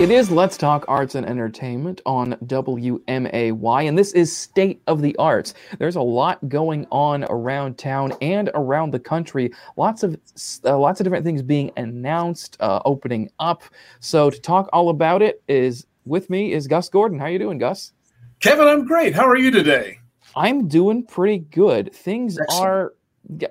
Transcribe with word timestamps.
It 0.00 0.12
is 0.12 0.30
Let's 0.30 0.56
Talk 0.56 0.84
Arts 0.86 1.16
and 1.16 1.26
Entertainment 1.26 2.02
on 2.06 2.34
WMAY, 2.46 3.88
and 3.88 3.98
this 3.98 4.12
is 4.12 4.34
State 4.34 4.80
of 4.86 5.02
the 5.02 5.16
Arts. 5.16 5.54
There's 5.80 5.96
a 5.96 6.00
lot 6.00 6.48
going 6.48 6.86
on 6.92 7.24
around 7.24 7.78
town 7.78 8.12
and 8.20 8.48
around 8.54 8.92
the 8.92 9.00
country. 9.00 9.50
Lots 9.76 10.04
of 10.04 10.16
uh, 10.64 10.78
lots 10.78 11.00
of 11.00 11.04
different 11.04 11.24
things 11.24 11.42
being 11.42 11.72
announced, 11.76 12.56
uh, 12.60 12.78
opening 12.84 13.28
up. 13.40 13.64
So 13.98 14.30
to 14.30 14.40
talk 14.40 14.68
all 14.72 14.90
about 14.90 15.20
it 15.20 15.42
is 15.48 15.84
with 16.04 16.30
me 16.30 16.52
is 16.52 16.68
Gus 16.68 16.88
Gordon. 16.88 17.18
How 17.18 17.26
you 17.26 17.40
doing, 17.40 17.58
Gus? 17.58 17.92
Kevin, 18.38 18.68
I'm 18.68 18.86
great. 18.86 19.16
How 19.16 19.28
are 19.28 19.36
you 19.36 19.50
today? 19.50 19.98
I'm 20.36 20.68
doing 20.68 21.04
pretty 21.04 21.38
good. 21.38 21.92
Things 21.92 22.38
Excellent. 22.38 22.64
are 22.64 22.94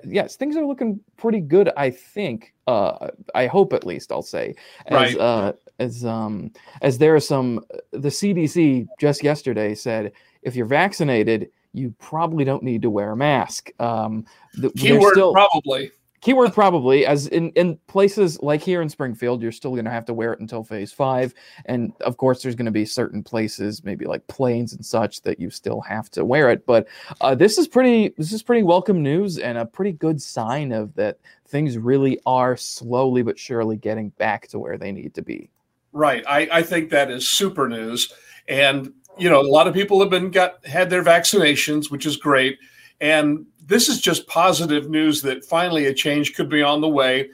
yes, 0.02 0.36
things 0.36 0.56
are 0.56 0.64
looking 0.64 1.00
pretty 1.18 1.40
good. 1.40 1.70
I 1.76 1.90
think. 1.90 2.54
Uh, 2.66 3.08
I 3.34 3.46
hope 3.46 3.74
at 3.74 3.86
least 3.86 4.12
I'll 4.12 4.22
say. 4.22 4.54
As, 4.86 5.14
right. 5.14 5.18
Uh, 5.18 5.52
as 5.78 6.04
um 6.04 6.50
as 6.82 6.98
there 6.98 7.14
are 7.14 7.20
some 7.20 7.64
the 7.92 8.08
CDC 8.08 8.86
just 8.98 9.22
yesterday 9.22 9.74
said 9.74 10.12
if 10.42 10.56
you're 10.56 10.66
vaccinated 10.66 11.50
you 11.72 11.94
probably 11.98 12.44
don't 12.44 12.62
need 12.62 12.82
to 12.82 12.90
wear 12.90 13.12
a 13.12 13.16
mask. 13.16 13.70
Um, 13.80 14.26
the, 14.54 14.70
Keyword 14.70 15.12
still, 15.12 15.32
probably. 15.32 15.90
Keyword 16.20 16.52
probably, 16.52 17.06
as 17.06 17.28
in, 17.28 17.50
in 17.50 17.78
places 17.86 18.40
like 18.42 18.60
here 18.60 18.82
in 18.82 18.88
Springfield, 18.88 19.40
you're 19.40 19.52
still 19.52 19.72
going 19.72 19.84
to 19.84 19.90
have 19.90 20.04
to 20.06 20.14
wear 20.14 20.32
it 20.32 20.40
until 20.40 20.64
phase 20.64 20.92
five. 20.92 21.32
And 21.66 21.92
of 22.00 22.16
course, 22.16 22.42
there's 22.42 22.56
going 22.56 22.66
to 22.66 22.72
be 22.72 22.84
certain 22.84 23.22
places, 23.22 23.84
maybe 23.84 24.04
like 24.04 24.26
planes 24.26 24.72
and 24.72 24.84
such, 24.84 25.22
that 25.22 25.38
you 25.38 25.48
still 25.48 25.80
have 25.82 26.10
to 26.10 26.24
wear 26.24 26.50
it. 26.50 26.66
But 26.66 26.88
uh, 27.20 27.36
this 27.36 27.56
is 27.56 27.68
pretty, 27.68 28.14
this 28.18 28.32
is 28.32 28.42
pretty 28.42 28.64
welcome 28.64 29.00
news 29.00 29.38
and 29.38 29.56
a 29.56 29.64
pretty 29.64 29.92
good 29.92 30.20
sign 30.20 30.72
of 30.72 30.92
that 30.96 31.18
things 31.46 31.78
really 31.78 32.18
are 32.26 32.56
slowly 32.56 33.22
but 33.22 33.38
surely 33.38 33.76
getting 33.76 34.08
back 34.10 34.48
to 34.48 34.58
where 34.58 34.76
they 34.76 34.90
need 34.90 35.14
to 35.14 35.22
be. 35.22 35.50
Right. 35.98 36.22
I, 36.28 36.48
I 36.52 36.62
think 36.62 36.90
that 36.90 37.10
is 37.10 37.26
super 37.26 37.68
news. 37.68 38.12
And, 38.46 38.92
you 39.18 39.28
know, 39.28 39.40
a 39.40 39.42
lot 39.42 39.66
of 39.66 39.74
people 39.74 39.98
have 39.98 40.10
been 40.10 40.30
got 40.30 40.64
had 40.64 40.90
their 40.90 41.02
vaccinations, 41.02 41.90
which 41.90 42.06
is 42.06 42.16
great. 42.16 42.56
And 43.00 43.46
this 43.66 43.88
is 43.88 44.00
just 44.00 44.28
positive 44.28 44.88
news 44.88 45.22
that 45.22 45.44
finally 45.44 45.86
a 45.86 45.92
change 45.92 46.36
could 46.36 46.48
be 46.48 46.62
on 46.62 46.80
the 46.80 46.88
way. 46.88 47.30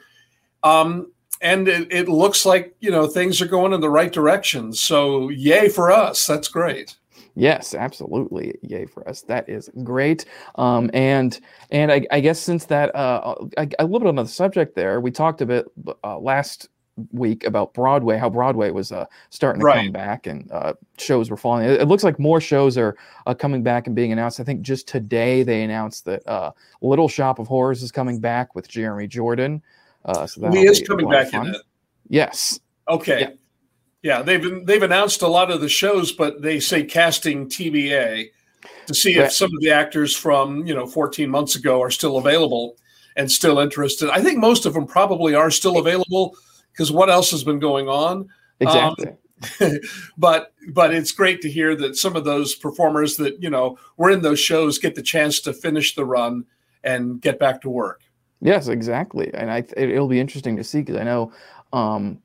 Um, 0.62 1.12
and 1.42 1.68
it, 1.68 1.92
it 1.92 2.08
looks 2.08 2.46
like, 2.46 2.74
you 2.80 2.90
know, 2.90 3.06
things 3.06 3.42
are 3.42 3.46
going 3.46 3.74
in 3.74 3.82
the 3.82 3.90
right 3.90 4.10
direction. 4.10 4.72
So 4.72 5.28
yay 5.28 5.68
for 5.68 5.92
us. 5.92 6.26
That's 6.26 6.48
great. 6.48 6.96
Yes, 7.34 7.74
absolutely. 7.74 8.54
Yay 8.62 8.86
for 8.86 9.06
us. 9.06 9.20
That 9.22 9.46
is 9.46 9.68
great. 9.82 10.24
Um, 10.54 10.90
and 10.94 11.38
and 11.70 11.92
I, 11.92 12.06
I, 12.10 12.20
guess 12.20 12.40
since 12.40 12.64
that 12.66 12.94
uh, 12.94 13.34
I, 13.58 13.68
a 13.78 13.84
little 13.84 14.00
bit 14.00 14.08
on 14.08 14.14
the 14.14 14.26
subject 14.26 14.74
there, 14.74 15.00
we 15.00 15.10
talked 15.10 15.42
a 15.42 15.46
bit 15.46 15.66
uh, 16.02 16.18
last 16.18 16.68
week 17.12 17.44
about 17.44 17.74
Broadway, 17.74 18.16
how 18.16 18.30
Broadway 18.30 18.70
was 18.70 18.92
uh, 18.92 19.06
starting 19.30 19.60
to 19.60 19.66
right. 19.66 19.84
come 19.84 19.92
back 19.92 20.26
and 20.26 20.50
uh, 20.52 20.74
shows 20.98 21.30
were 21.30 21.36
falling. 21.36 21.68
It, 21.68 21.80
it, 21.80 21.88
looks 21.88 22.04
like 22.04 22.18
more 22.18 22.40
shows 22.40 22.78
are 22.78 22.96
uh, 23.26 23.34
coming 23.34 23.62
back 23.62 23.86
and 23.86 23.96
being 23.96 24.12
announced. 24.12 24.40
I 24.40 24.44
think 24.44 24.62
just 24.62 24.86
today 24.86 25.42
they 25.42 25.62
announced 25.62 26.04
that 26.04 26.26
uh, 26.26 26.52
Little 26.82 27.08
Shop 27.08 27.38
of 27.38 27.46
Horrors 27.48 27.82
is 27.82 27.90
coming 27.90 28.20
back 28.20 28.54
with 28.54 28.68
Jeremy 28.68 29.06
Jordan. 29.06 29.62
Uh, 30.04 30.26
so 30.26 30.50
he 30.50 30.66
is 30.66 30.82
coming 30.86 31.08
back 31.08 31.32
in 31.32 31.46
it. 31.46 31.62
Yes. 32.08 32.60
Okay. 32.88 33.20
Yeah. 34.02 34.18
yeah, 34.18 34.22
they've 34.22 34.66
they've 34.66 34.82
announced 34.82 35.22
a 35.22 35.28
lot 35.28 35.50
of 35.50 35.60
the 35.60 35.68
shows, 35.68 36.12
but 36.12 36.42
they 36.42 36.60
say 36.60 36.84
casting 36.84 37.48
TBA 37.48 38.28
to 38.86 38.94
see 38.94 39.16
if 39.16 39.32
some 39.32 39.50
of 39.54 39.60
the 39.60 39.70
actors 39.70 40.14
from 40.14 40.66
you 40.66 40.74
know 40.74 40.86
14 40.86 41.28
months 41.28 41.56
ago 41.56 41.80
are 41.82 41.90
still 41.90 42.18
available 42.18 42.76
and 43.16 43.30
still 43.30 43.58
interested. 43.58 44.10
I 44.10 44.20
think 44.20 44.38
most 44.38 44.66
of 44.66 44.74
them 44.74 44.86
probably 44.86 45.34
are 45.34 45.50
still 45.50 45.78
available 45.78 46.36
because 46.74 46.90
what 46.90 47.08
else 47.08 47.30
has 47.30 47.44
been 47.44 47.60
going 47.60 47.88
on? 47.88 48.28
Exactly. 48.60 49.08
Um, 49.08 49.16
but 50.18 50.52
but 50.72 50.92
it's 50.92 51.12
great 51.12 51.40
to 51.42 51.50
hear 51.50 51.76
that 51.76 51.96
some 51.96 52.16
of 52.16 52.24
those 52.24 52.54
performers 52.54 53.16
that 53.16 53.42
you 53.42 53.50
know 53.50 53.78
were 53.96 54.10
in 54.10 54.22
those 54.22 54.40
shows 54.40 54.78
get 54.78 54.94
the 54.94 55.02
chance 55.02 55.40
to 55.40 55.52
finish 55.52 55.94
the 55.94 56.04
run 56.04 56.44
and 56.82 57.20
get 57.20 57.38
back 57.38 57.60
to 57.62 57.70
work. 57.70 58.02
Yes, 58.40 58.68
exactly, 58.68 59.32
and 59.34 59.50
I 59.50 59.64
it'll 59.76 60.08
be 60.08 60.20
interesting 60.20 60.56
to 60.56 60.64
see 60.64 60.80
because 60.80 60.96
I 60.96 61.04
know, 61.04 61.32
um, 61.72 62.20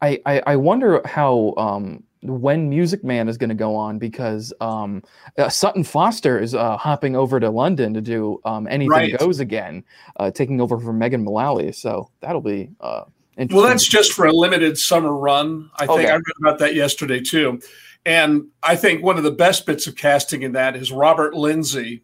I, 0.00 0.20
I, 0.26 0.42
I 0.46 0.56
wonder 0.56 1.00
how 1.04 1.54
um, 1.56 2.02
when 2.22 2.68
Music 2.68 3.04
Man 3.04 3.28
is 3.28 3.36
going 3.36 3.48
to 3.50 3.54
go 3.54 3.74
on 3.74 3.98
because 3.98 4.52
um, 4.60 5.02
uh, 5.36 5.48
Sutton 5.48 5.84
Foster 5.84 6.38
is 6.38 6.54
uh, 6.54 6.76
hopping 6.76 7.16
over 7.16 7.38
to 7.38 7.50
London 7.50 7.94
to 7.94 8.00
do 8.00 8.40
um, 8.44 8.66
Anything 8.66 8.90
right. 8.90 9.18
Goes 9.18 9.40
again, 9.40 9.84
uh, 10.16 10.30
taking 10.30 10.60
over 10.60 10.78
from 10.78 10.98
Megan 10.98 11.24
Mullally. 11.24 11.72
So 11.72 12.10
that'll 12.20 12.40
be 12.40 12.70
uh, 12.80 13.04
well, 13.36 13.62
that's 13.62 13.86
just 13.86 14.12
for 14.12 14.26
a 14.26 14.32
limited 14.32 14.78
summer 14.78 15.12
run. 15.12 15.70
I 15.76 15.86
think 15.86 16.00
okay. 16.00 16.10
I 16.10 16.14
read 16.14 16.22
about 16.40 16.58
that 16.60 16.74
yesterday 16.74 17.20
too. 17.20 17.60
And 18.06 18.48
I 18.62 18.76
think 18.76 19.02
one 19.02 19.16
of 19.16 19.24
the 19.24 19.30
best 19.30 19.66
bits 19.66 19.86
of 19.86 19.96
casting 19.96 20.42
in 20.42 20.52
that 20.52 20.76
is 20.76 20.92
Robert 20.92 21.34
Lindsay, 21.34 22.02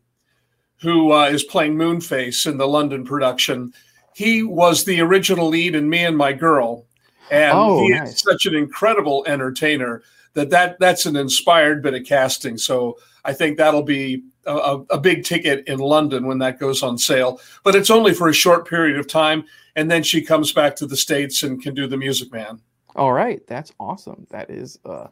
who 0.81 1.13
uh, 1.13 1.27
is 1.27 1.45
playing 1.45 1.77
Moonface 1.77 2.47
in 2.47 2.57
the 2.57 2.67
London 2.67 3.05
production. 3.05 3.73
He 4.15 4.43
was 4.43 4.85
the 4.85 5.01
original 5.01 5.49
lead 5.49 5.75
in 5.75 5.89
Me 5.89 6.05
and 6.05 6.17
My 6.17 6.33
Girl, 6.33 6.87
and 7.31 7.53
oh, 7.53 7.83
he 7.83 7.91
nice. 7.91 8.15
is 8.15 8.21
such 8.21 8.47
an 8.47 8.55
incredible 8.55 9.25
entertainer 9.29 10.03
that, 10.35 10.51
that 10.51 10.79
that's 10.81 11.07
an 11.07 11.17
inspired 11.17 11.83
bit 11.83 11.95
of 11.95 12.05
casting. 12.05 12.57
So 12.57 12.99
I 13.25 13.35
think 13.35 13.57
that'll 13.57 13.83
be 13.83 14.25
a, 14.47 14.79
a 14.91 14.99
big 14.99 15.25
ticket 15.25 15.67
in 15.69 15.79
London 15.79 16.27
when 16.27 16.39
that 16.39 16.59
goes 16.59 16.83
on 16.83 16.99
sale. 16.99 17.41
But 17.63 17.75
it's 17.75 17.91
only 17.91 18.15
for 18.15 18.29
a 18.29 18.35
short 18.35 18.67
period 18.67 18.99
of 18.99 19.07
time 19.07 19.45
and 19.77 19.91
then 19.91 20.03
she 20.03 20.23
comes 20.23 20.53
back 20.53 20.77
to 20.77 20.87
the 20.87 20.97
states 20.97 21.43
and 21.43 21.63
can 21.63 21.75
do 21.75 21.87
the 21.87 21.97
Music 21.97 22.33
Man. 22.33 22.61
All 22.97 23.13
right, 23.13 23.47
that's 23.47 23.73
awesome. 23.79 24.27
That 24.31 24.51
is 24.51 24.79
uh, 24.85 25.07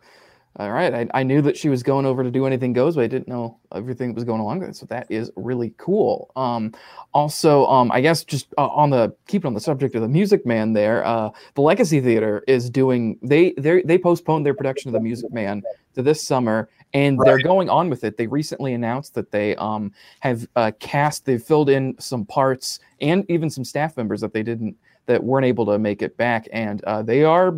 all 0.59 0.73
right. 0.73 0.93
I, 0.93 1.07
I 1.15 1.23
knew 1.23 1.41
that 1.43 1.57
she 1.57 1.69
was 1.69 1.85
going 1.85 2.05
over 2.05 2.25
to 2.25 2.33
do 2.33 2.45
anything 2.45 2.73
goes, 2.73 2.97
but 2.97 3.05
I 3.05 3.07
didn't 3.07 3.29
know 3.29 3.59
everything 3.73 4.09
that 4.09 4.15
was 4.15 4.25
going 4.25 4.41
along 4.41 4.59
with 4.59 4.71
it. 4.71 4.77
So 4.77 4.87
that 4.87 5.07
is 5.09 5.31
really 5.37 5.73
cool. 5.77 6.33
Um, 6.35 6.75
also, 7.15 7.65
um, 7.67 7.93
I 7.93 8.01
guess 8.01 8.25
just 8.25 8.53
uh, 8.59 8.67
on 8.67 8.91
the 8.91 9.15
keep 9.29 9.45
it 9.45 9.47
on 9.47 9.55
the 9.55 9.61
subject 9.61 9.95
of 9.95 10.03
the 10.03 10.09
Music 10.09 10.45
Man, 10.45 10.73
there, 10.73 11.07
uh, 11.07 11.31
the 11.55 11.61
Legacy 11.61 12.01
Theater 12.01 12.43
is 12.49 12.71
doing 12.71 13.19
they 13.23 13.53
they 13.53 13.83
they 13.83 13.99
postponed 13.99 14.45
their 14.45 14.55
production 14.55 14.89
of 14.89 14.95
the 14.95 15.01
Music 15.01 15.33
Man 15.33 15.63
to 15.95 16.03
this 16.03 16.21
summer, 16.21 16.69
and 16.95 17.19
right. 17.19 17.27
they're 17.27 17.43
going 17.43 17.69
on 17.69 17.91
with 17.91 18.05
it. 18.05 18.17
They 18.17 18.27
recently 18.27 18.75
announced 18.75 19.15
that 19.15 19.31
they 19.31 19.57
um, 19.57 19.93
have 20.21 20.47
uh, 20.57 20.73
cast, 20.81 21.25
they've 21.25 21.43
filled 21.43 21.71
in 21.71 21.95
some 21.99 22.25
parts 22.25 22.81
and 23.01 23.25
even 23.29 23.51
some 23.51 23.65
staff 23.65 23.97
members 23.97 24.21
that 24.21 24.33
they 24.33 24.43
didn't 24.43 24.77
that 25.07 25.23
weren't 25.23 25.47
able 25.47 25.65
to 25.67 25.79
make 25.79 26.03
it 26.03 26.17
back, 26.17 26.49
and 26.53 26.85
uh, 26.85 27.03
they 27.03 27.25
are 27.25 27.55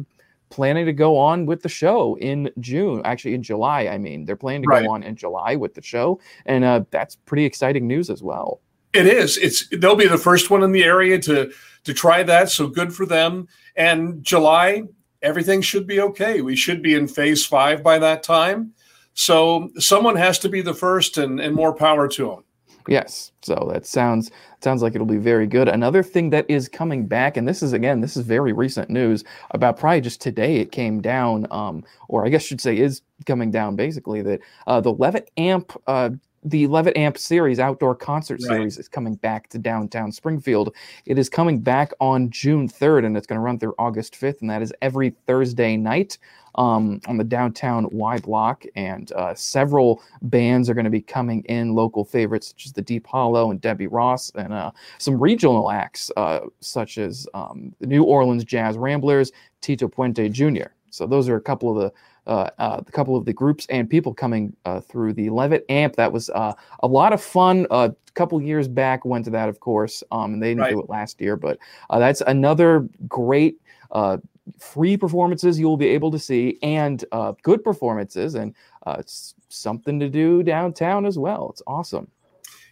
planning 0.50 0.84
to 0.84 0.92
go 0.92 1.16
on 1.16 1.46
with 1.46 1.62
the 1.62 1.68
show 1.68 2.16
in 2.18 2.50
June, 2.60 3.02
actually 3.04 3.34
in 3.34 3.42
July. 3.42 3.86
I 3.86 3.98
mean, 3.98 4.24
they're 4.24 4.36
planning 4.36 4.62
to 4.62 4.68
right. 4.68 4.84
go 4.84 4.92
on 4.92 5.02
in 5.02 5.16
July 5.16 5.56
with 5.56 5.74
the 5.74 5.82
show, 5.82 6.20
and 6.46 6.64
uh, 6.64 6.84
that's 6.90 7.16
pretty 7.16 7.44
exciting 7.44 7.86
news 7.86 8.10
as 8.10 8.22
well. 8.22 8.60
It 8.92 9.06
is. 9.06 9.36
It's 9.36 9.68
they'll 9.68 9.96
be 9.96 10.08
the 10.08 10.18
first 10.18 10.50
one 10.50 10.62
in 10.62 10.72
the 10.72 10.84
area 10.84 11.18
to 11.20 11.52
to 11.84 11.94
try 11.94 12.22
that. 12.24 12.50
So 12.50 12.66
good 12.66 12.92
for 12.92 13.06
them. 13.06 13.48
And 13.76 14.22
July, 14.22 14.82
everything 15.22 15.62
should 15.62 15.86
be 15.86 16.00
okay. 16.00 16.40
We 16.40 16.56
should 16.56 16.82
be 16.82 16.94
in 16.94 17.06
phase 17.06 17.46
five 17.46 17.82
by 17.82 17.98
that 18.00 18.22
time. 18.22 18.72
So 19.14 19.70
someone 19.78 20.16
has 20.16 20.38
to 20.40 20.48
be 20.48 20.62
the 20.62 20.74
first, 20.74 21.18
and, 21.18 21.40
and 21.40 21.54
more 21.54 21.74
power 21.74 22.08
to 22.08 22.26
them. 22.26 22.44
Yes. 22.88 23.32
So 23.42 23.68
that 23.72 23.86
sounds 23.86 24.30
sounds 24.62 24.82
like 24.82 24.94
it'll 24.94 25.06
be 25.06 25.16
very 25.16 25.46
good. 25.46 25.68
Another 25.68 26.02
thing 26.02 26.30
that 26.30 26.46
is 26.48 26.68
coming 26.68 27.06
back, 27.06 27.36
and 27.36 27.46
this 27.46 27.62
is 27.62 27.72
again, 27.72 28.00
this 28.00 28.16
is 28.16 28.26
very 28.26 28.52
recent 28.52 28.90
news 28.90 29.22
about 29.52 29.78
probably 29.78 30.00
just 30.00 30.20
today 30.20 30.56
it 30.56 30.72
came 30.72 31.00
down, 31.00 31.46
um, 31.50 31.84
or 32.08 32.24
I 32.24 32.30
guess 32.30 32.42
I 32.44 32.46
should 32.46 32.60
say 32.60 32.78
is 32.78 33.02
coming 33.26 33.50
down 33.50 33.76
basically 33.76 34.22
that 34.22 34.40
uh, 34.66 34.80
the 34.80 34.92
Levitt 34.92 35.30
Amp 35.36 35.72
uh, 35.86 36.10
the 36.42 36.66
Levitt 36.66 36.96
Amp 36.96 37.18
series, 37.18 37.58
outdoor 37.58 37.94
concert 37.94 38.40
right. 38.42 38.56
series, 38.56 38.78
is 38.78 38.88
coming 38.88 39.14
back 39.14 39.48
to 39.50 39.58
downtown 39.58 40.10
Springfield. 40.10 40.74
It 41.04 41.18
is 41.18 41.28
coming 41.28 41.60
back 41.60 41.92
on 42.00 42.30
June 42.30 42.68
3rd, 42.68 43.04
and 43.04 43.16
it's 43.16 43.26
going 43.26 43.36
to 43.36 43.42
run 43.42 43.58
through 43.58 43.74
August 43.78 44.14
5th, 44.14 44.40
and 44.40 44.48
that 44.48 44.62
is 44.62 44.72
every 44.80 45.10
Thursday 45.26 45.76
night 45.76 46.16
um, 46.56 47.00
on 47.06 47.16
the 47.16 47.24
downtown 47.24 47.88
Y 47.90 48.18
block. 48.18 48.64
And 48.74 49.10
uh, 49.12 49.34
several 49.34 50.02
bands 50.22 50.68
are 50.68 50.74
going 50.74 50.84
to 50.84 50.90
be 50.90 51.02
coming 51.02 51.42
in, 51.44 51.74
local 51.74 52.04
favorites 52.04 52.48
such 52.48 52.66
as 52.66 52.72
the 52.72 52.82
Deep 52.82 53.06
Hollow 53.06 53.50
and 53.50 53.60
Debbie 53.60 53.86
Ross, 53.86 54.30
and 54.34 54.52
uh, 54.52 54.70
some 54.98 55.20
regional 55.20 55.70
acts 55.70 56.10
uh, 56.16 56.40
such 56.60 56.98
as 56.98 57.26
um, 57.34 57.74
the 57.80 57.86
New 57.86 58.04
Orleans 58.04 58.44
Jazz 58.44 58.76
Ramblers, 58.76 59.32
Tito 59.60 59.88
Puente 59.88 60.28
Jr. 60.30 60.70
So 60.90 61.06
those 61.06 61.28
are 61.28 61.36
a 61.36 61.40
couple 61.40 61.70
of 61.70 61.76
the 61.76 61.92
uh, 62.26 62.50
uh, 62.58 62.80
a 62.86 62.92
couple 62.92 63.16
of 63.16 63.24
the 63.24 63.32
groups 63.32 63.66
and 63.70 63.88
people 63.88 64.12
coming 64.12 64.54
uh, 64.64 64.80
through 64.80 65.12
the 65.12 65.30
Levitt 65.30 65.64
amp. 65.68 65.96
That 65.96 66.12
was 66.12 66.30
uh, 66.30 66.52
a 66.80 66.86
lot 66.86 67.12
of 67.12 67.22
fun. 67.22 67.66
A 67.70 67.92
couple 68.14 68.40
years 68.40 68.68
back, 68.68 69.04
went 69.04 69.24
to 69.24 69.30
that, 69.32 69.48
of 69.48 69.60
course. 69.60 70.02
Um, 70.12 70.38
they 70.38 70.50
didn't 70.50 70.60
right. 70.60 70.70
do 70.70 70.80
it 70.80 70.90
last 70.90 71.20
year, 71.20 71.36
but 71.36 71.58
uh, 71.88 71.98
that's 71.98 72.20
another 72.20 72.88
great 73.08 73.56
uh, 73.90 74.18
free 74.58 74.96
performances 74.96 75.58
you 75.58 75.66
will 75.66 75.76
be 75.76 75.88
able 75.88 76.10
to 76.10 76.18
see 76.18 76.58
and 76.62 77.04
good 77.42 77.62
performances, 77.62 78.34
and 78.34 78.54
it's 78.86 79.34
something 79.48 80.00
to 80.00 80.08
do 80.08 80.42
downtown 80.42 81.06
as 81.06 81.18
well. 81.18 81.50
It's 81.50 81.62
awesome. 81.66 82.08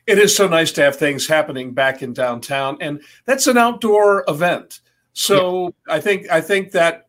It 0.07 0.19
is 0.19 0.35
so 0.35 0.49
nice 0.49 0.73
to 0.73 0.83
have 0.83 0.97
things 0.97 1.27
happening 1.27 1.75
back 1.75 2.03
in 2.03 2.15
downtown, 2.15 2.79
and 2.81 3.03
that's 3.27 3.47
an 3.47 3.59
outdoor 3.59 4.25
event. 4.27 4.81
So 5.13 5.75
yeah. 5.87 5.95
I 5.95 6.01
think 6.01 6.31
I 6.31 6.41
think 6.41 6.71
that 6.73 7.09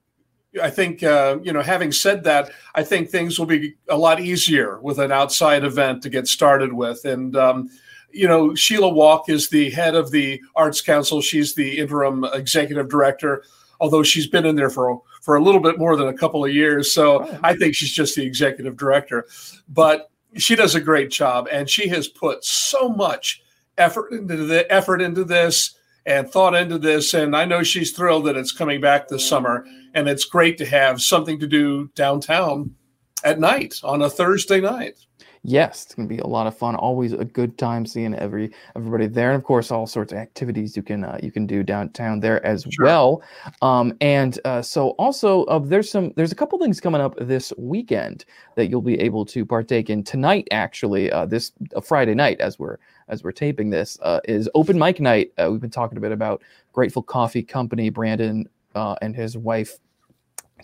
I 0.62 0.69
think 0.69 1.04
uh, 1.04 1.38
you 1.42 1.54
know. 1.54 1.62
Having 1.62 1.94
said 1.94 2.24
that, 2.25 2.51
I 2.75 2.83
think 2.83 3.10
things 3.10 3.39
will 3.39 3.45
be 3.45 3.75
a 3.88 3.98
lot 3.98 4.19
easier 4.19 4.81
with 4.81 5.00
an 5.00 5.12
outside 5.12 5.63
event 5.63 6.04
to 6.04 6.10
get 6.10 6.27
started 6.27 6.74
with. 6.74 7.06
And 7.06 7.38
um, 7.38 7.69
you 8.12 8.27
know, 8.27 8.56
Sheila 8.56 8.89
Walk 8.89 9.30
is 9.30 9.50
the 9.50 9.69
head 9.69 9.95
of 9.95 10.12
the 10.12 10.42
Arts 10.56 10.81
Council. 10.81 11.21
She's 11.21 11.54
the 11.54 11.77
interim 11.77 12.25
executive 12.33 12.89
director, 12.89 13.44
although 13.79 14.03
she's 14.03 14.27
been 14.27 14.45
in 14.45 14.55
there 14.55 14.69
for 14.69 15.01
for 15.21 15.35
a 15.35 15.43
little 15.43 15.61
bit 15.61 15.77
more 15.77 15.95
than 15.95 16.07
a 16.07 16.13
couple 16.13 16.43
of 16.43 16.53
years. 16.53 16.93
So 16.93 17.23
oh. 17.23 17.39
I 17.43 17.55
think 17.55 17.75
she's 17.75 17.91
just 17.91 18.15
the 18.15 18.25
executive 18.25 18.77
director, 18.77 19.27
but 19.67 20.09
she 20.37 20.55
does 20.55 20.75
a 20.75 20.81
great 20.81 21.09
job, 21.09 21.47
and 21.51 21.69
she 21.69 21.87
has 21.89 22.07
put 22.07 22.43
so 22.43 22.89
much 22.89 23.41
effort 23.77 24.11
into 24.11 24.37
the 24.37 24.71
effort 24.71 25.01
into 25.01 25.23
this 25.23 25.75
and 26.05 26.29
thought 26.29 26.55
into 26.55 26.77
this. 26.77 27.13
And 27.13 27.35
I 27.35 27.45
know 27.45 27.63
she's 27.63 27.91
thrilled 27.91 28.25
that 28.25 28.37
it's 28.37 28.51
coming 28.51 28.81
back 28.81 29.07
this 29.07 29.27
summer. 29.27 29.65
And 29.93 30.07
it's 30.07 30.25
great 30.25 30.57
to 30.59 30.65
have 30.65 31.01
something 31.01 31.39
to 31.39 31.47
do 31.47 31.89
downtown 31.95 32.75
at 33.23 33.39
night 33.39 33.75
on 33.83 34.01
a 34.01 34.09
Thursday 34.09 34.61
night. 34.61 34.97
Yes, 35.44 35.86
it's 35.86 35.95
gonna 35.95 36.07
be 36.07 36.18
a 36.18 36.27
lot 36.27 36.47
of 36.47 36.57
fun. 36.57 36.75
Always 36.75 37.13
a 37.13 37.24
good 37.24 37.57
time 37.57 37.86
seeing 37.86 38.13
every 38.13 38.51
everybody 38.75 39.07
there, 39.07 39.31
and 39.31 39.38
of 39.38 39.44
course, 39.45 39.71
all 39.71 39.88
sorts 39.88 40.12
of 40.12 40.18
activities 40.18 40.75
you 40.75 40.83
can 40.83 41.06
uh, 41.06 41.18
you 41.24 41.31
can 41.31 41.47
do 41.47 41.63
downtown 41.63 42.19
there 42.19 42.45
as 42.45 42.68
sure. 42.69 42.86
well. 42.86 43.24
Um, 43.62 43.94
and 44.01 44.38
uh, 44.44 44.62
so 44.62 44.89
also, 44.91 45.45
uh, 45.45 45.59
there's 45.59 45.89
some 45.89 46.12
there's 46.18 46.33
a 46.33 46.36
couple 46.36 46.59
things 46.59 46.81
coming 46.81 47.00
up 47.00 47.15
this 47.19 47.53
weekend 47.57 48.25
that 48.56 48.69
you'll 48.69 48.81
be 48.81 49.00
able 49.00 49.25
to 49.27 49.45
partake 49.45 49.89
in 49.89 50.03
tonight. 50.03 50.47
Actually, 50.51 51.09
uh, 51.12 51.25
this 51.25 51.53
Friday 51.83 52.15
night 52.15 52.42
as 52.42 52.59
we're 52.59 52.77
as 53.07 53.24
we're 53.24 53.31
taping 53.31 53.69
this, 53.69 53.97
uh, 54.01 54.19
is 54.25 54.50
open 54.56 54.77
mic 54.77 55.00
night. 55.00 55.31
Uh, 55.38 55.47
we've 55.51 55.62
been 55.62 55.69
talking 55.69 55.97
a 55.97 56.01
bit 56.01 56.12
about 56.12 56.42
Grateful 56.74 57.01
Coffee 57.01 57.44
Company. 57.44 57.89
Brandon 57.89 58.47
uh, 58.75 58.95
and 59.01 59.15
his 59.15 59.38
wife, 59.38 59.77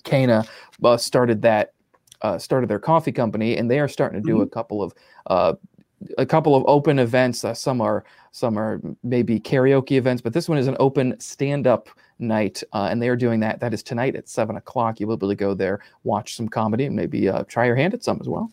Kana, 0.04 0.45
uh, 0.83 0.98
started 0.98 1.42
that. 1.44 1.71
Uh, 2.21 2.38
started 2.38 2.69
their 2.69 2.79
coffee 2.79 3.12
company, 3.12 3.57
and 3.57 3.69
they 3.69 3.79
are 3.79 3.88
starting 3.88 4.21
to 4.21 4.25
do 4.25 4.35
mm-hmm. 4.35 4.44
a 4.44 4.47
couple 4.47 4.81
of 4.81 4.94
uh, 5.27 5.53
a 6.17 6.25
couple 6.25 6.56
of 6.56 6.63
open 6.67 7.00
events. 7.00 7.44
some 7.53 7.81
are 7.81 8.03
some 8.31 8.57
are 8.57 8.81
maybe 9.03 9.39
karaoke 9.39 9.94
events, 9.94 10.21
but 10.21 10.33
this 10.33 10.50
one 10.50 10.57
is 10.57 10.67
an 10.67 10.75
open 10.79 11.19
stand-up 11.19 11.89
night, 12.19 12.63
uh, 12.73 12.88
and 12.89 13.01
they 13.01 13.09
are 13.09 13.15
doing 13.15 13.39
that. 13.41 13.59
That 13.59 13.73
is 13.73 13.83
tonight 13.83 14.15
at 14.15 14.27
seven 14.29 14.57
o'clock. 14.57 15.00
You'll 15.00 15.09
be 15.09 15.13
able 15.13 15.29
to 15.29 15.35
go 15.35 15.53
there, 15.53 15.81
watch 16.03 16.35
some 16.35 16.47
comedy, 16.47 16.85
and 16.85 16.95
maybe 16.95 17.29
uh, 17.29 17.44
try 17.44 17.65
your 17.65 17.75
hand 17.75 17.94
at 17.94 18.03
some 18.03 18.18
as 18.21 18.27
well. 18.27 18.51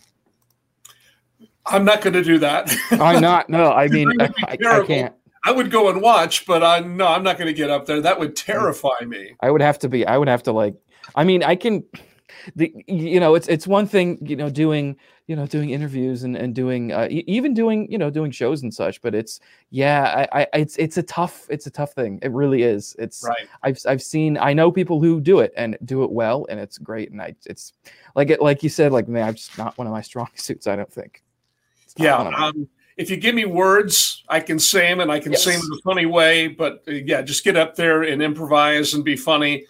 I'm 1.67 1.85
not 1.85 2.01
going 2.01 2.15
to 2.15 2.25
do 2.25 2.39
that. 2.39 2.75
I'm 2.91 3.21
not. 3.21 3.49
No, 3.49 3.73
I 3.73 3.89
mean, 3.89 4.09
I, 4.21 4.25
I, 4.25 4.57
I, 4.61 4.87
can't. 4.87 5.15
I 5.45 5.53
would 5.53 5.71
go 5.71 5.89
and 5.91 6.01
watch, 6.01 6.47
but 6.47 6.63
I 6.63 6.81
no, 6.81 7.07
I'm 7.07 7.23
not 7.23 7.39
going 7.39 7.49
to 7.49 7.55
get 7.55 7.71
up 7.71 7.87
there. 7.87 8.01
That 8.01 8.19
would 8.19 8.37
terrify 8.37 9.05
me. 9.07 9.35
I 9.41 9.51
would 9.51 9.63
have 9.63 9.79
to 9.81 9.89
be. 9.89 10.07
I 10.07 10.19
would 10.19 10.29
have 10.29 10.43
to 10.45 10.53
like. 10.53 10.75
I 11.15 11.25
mean, 11.25 11.43
I 11.43 11.57
can. 11.57 11.85
The 12.57 12.73
you 12.87 13.21
know, 13.21 13.35
it's 13.35 13.49
it's 13.49 13.67
one 13.67 13.87
thing 13.87 14.19
you 14.23 14.37
know 14.37 14.51
doing 14.51 14.97
you 15.27 15.37
know 15.37 15.47
doing 15.47 15.71
interviews 15.71 16.25
and 16.25 16.37
and 16.37 16.55
doing 16.55 16.93
uh, 16.93 17.09
even 17.11 17.55
doing 17.55 17.91
you 17.91 17.99
know 17.99 18.11
doing 18.11 18.31
shows 18.31 18.63
and 18.63 18.73
such. 18.73 19.01
But 19.03 19.15
it's 19.15 19.41
yeah, 19.71 20.27
I, 20.33 20.43
I 20.43 20.59
it's 20.59 20.77
it's 20.77 20.97
a 20.97 21.03
tough 21.03 21.47
it's 21.49 21.67
a 21.67 21.71
tough 21.71 21.93
thing. 21.93 22.19
It 22.23 22.33
really 22.33 22.63
is. 22.63 22.97
It's 22.99 23.25
right. 23.27 23.49
I've 23.63 23.79
I've 23.87 24.03
seen 24.03 24.39
I 24.39 24.53
know 24.53 24.71
people 24.71 25.01
who 25.01 25.21
do 25.21 25.41
it 25.41 25.53
and 25.57 25.77
do 25.85 26.05
it 26.05 26.11
well, 26.11 26.47
and 26.49 26.59
it's 26.59 26.79
great. 26.79 27.11
And 27.11 27.21
I 27.21 27.35
it's 27.47 27.73
like 28.15 28.31
it 28.31 28.43
like 28.43 28.63
you 28.63 28.69
said 28.69 28.93
like 28.93 29.09
man, 29.09 29.29
I'm 29.29 29.35
just 29.35 29.57
not 29.59 29.77
one 29.79 29.87
of 29.87 29.93
my 29.93 30.03
strong 30.03 30.29
suits. 30.35 30.67
I 30.67 30.77
don't 30.77 30.93
think. 30.93 31.23
Yeah. 31.97 32.17
Um, 32.17 32.69
if 32.97 33.11
you 33.11 33.17
give 33.17 33.35
me 33.35 33.45
words, 33.45 34.23
I 34.29 34.41
can 34.41 34.59
say 34.59 34.89
them 34.89 35.01
and 35.01 35.11
I 35.11 35.19
can 35.19 35.33
yes. 35.33 35.45
say 35.45 35.53
them 35.53 35.63
in 35.65 35.79
a 35.79 35.83
funny 35.83 36.07
way. 36.07 36.49
But 36.49 36.85
uh, 36.87 36.93
yeah, 36.93 37.23
just 37.23 37.45
get 37.45 37.57
up 37.57 37.75
there 37.75 38.03
and 38.03 38.23
improvise 38.23 38.95
and 38.95 39.05
be 39.05 39.17
funny. 39.17 39.65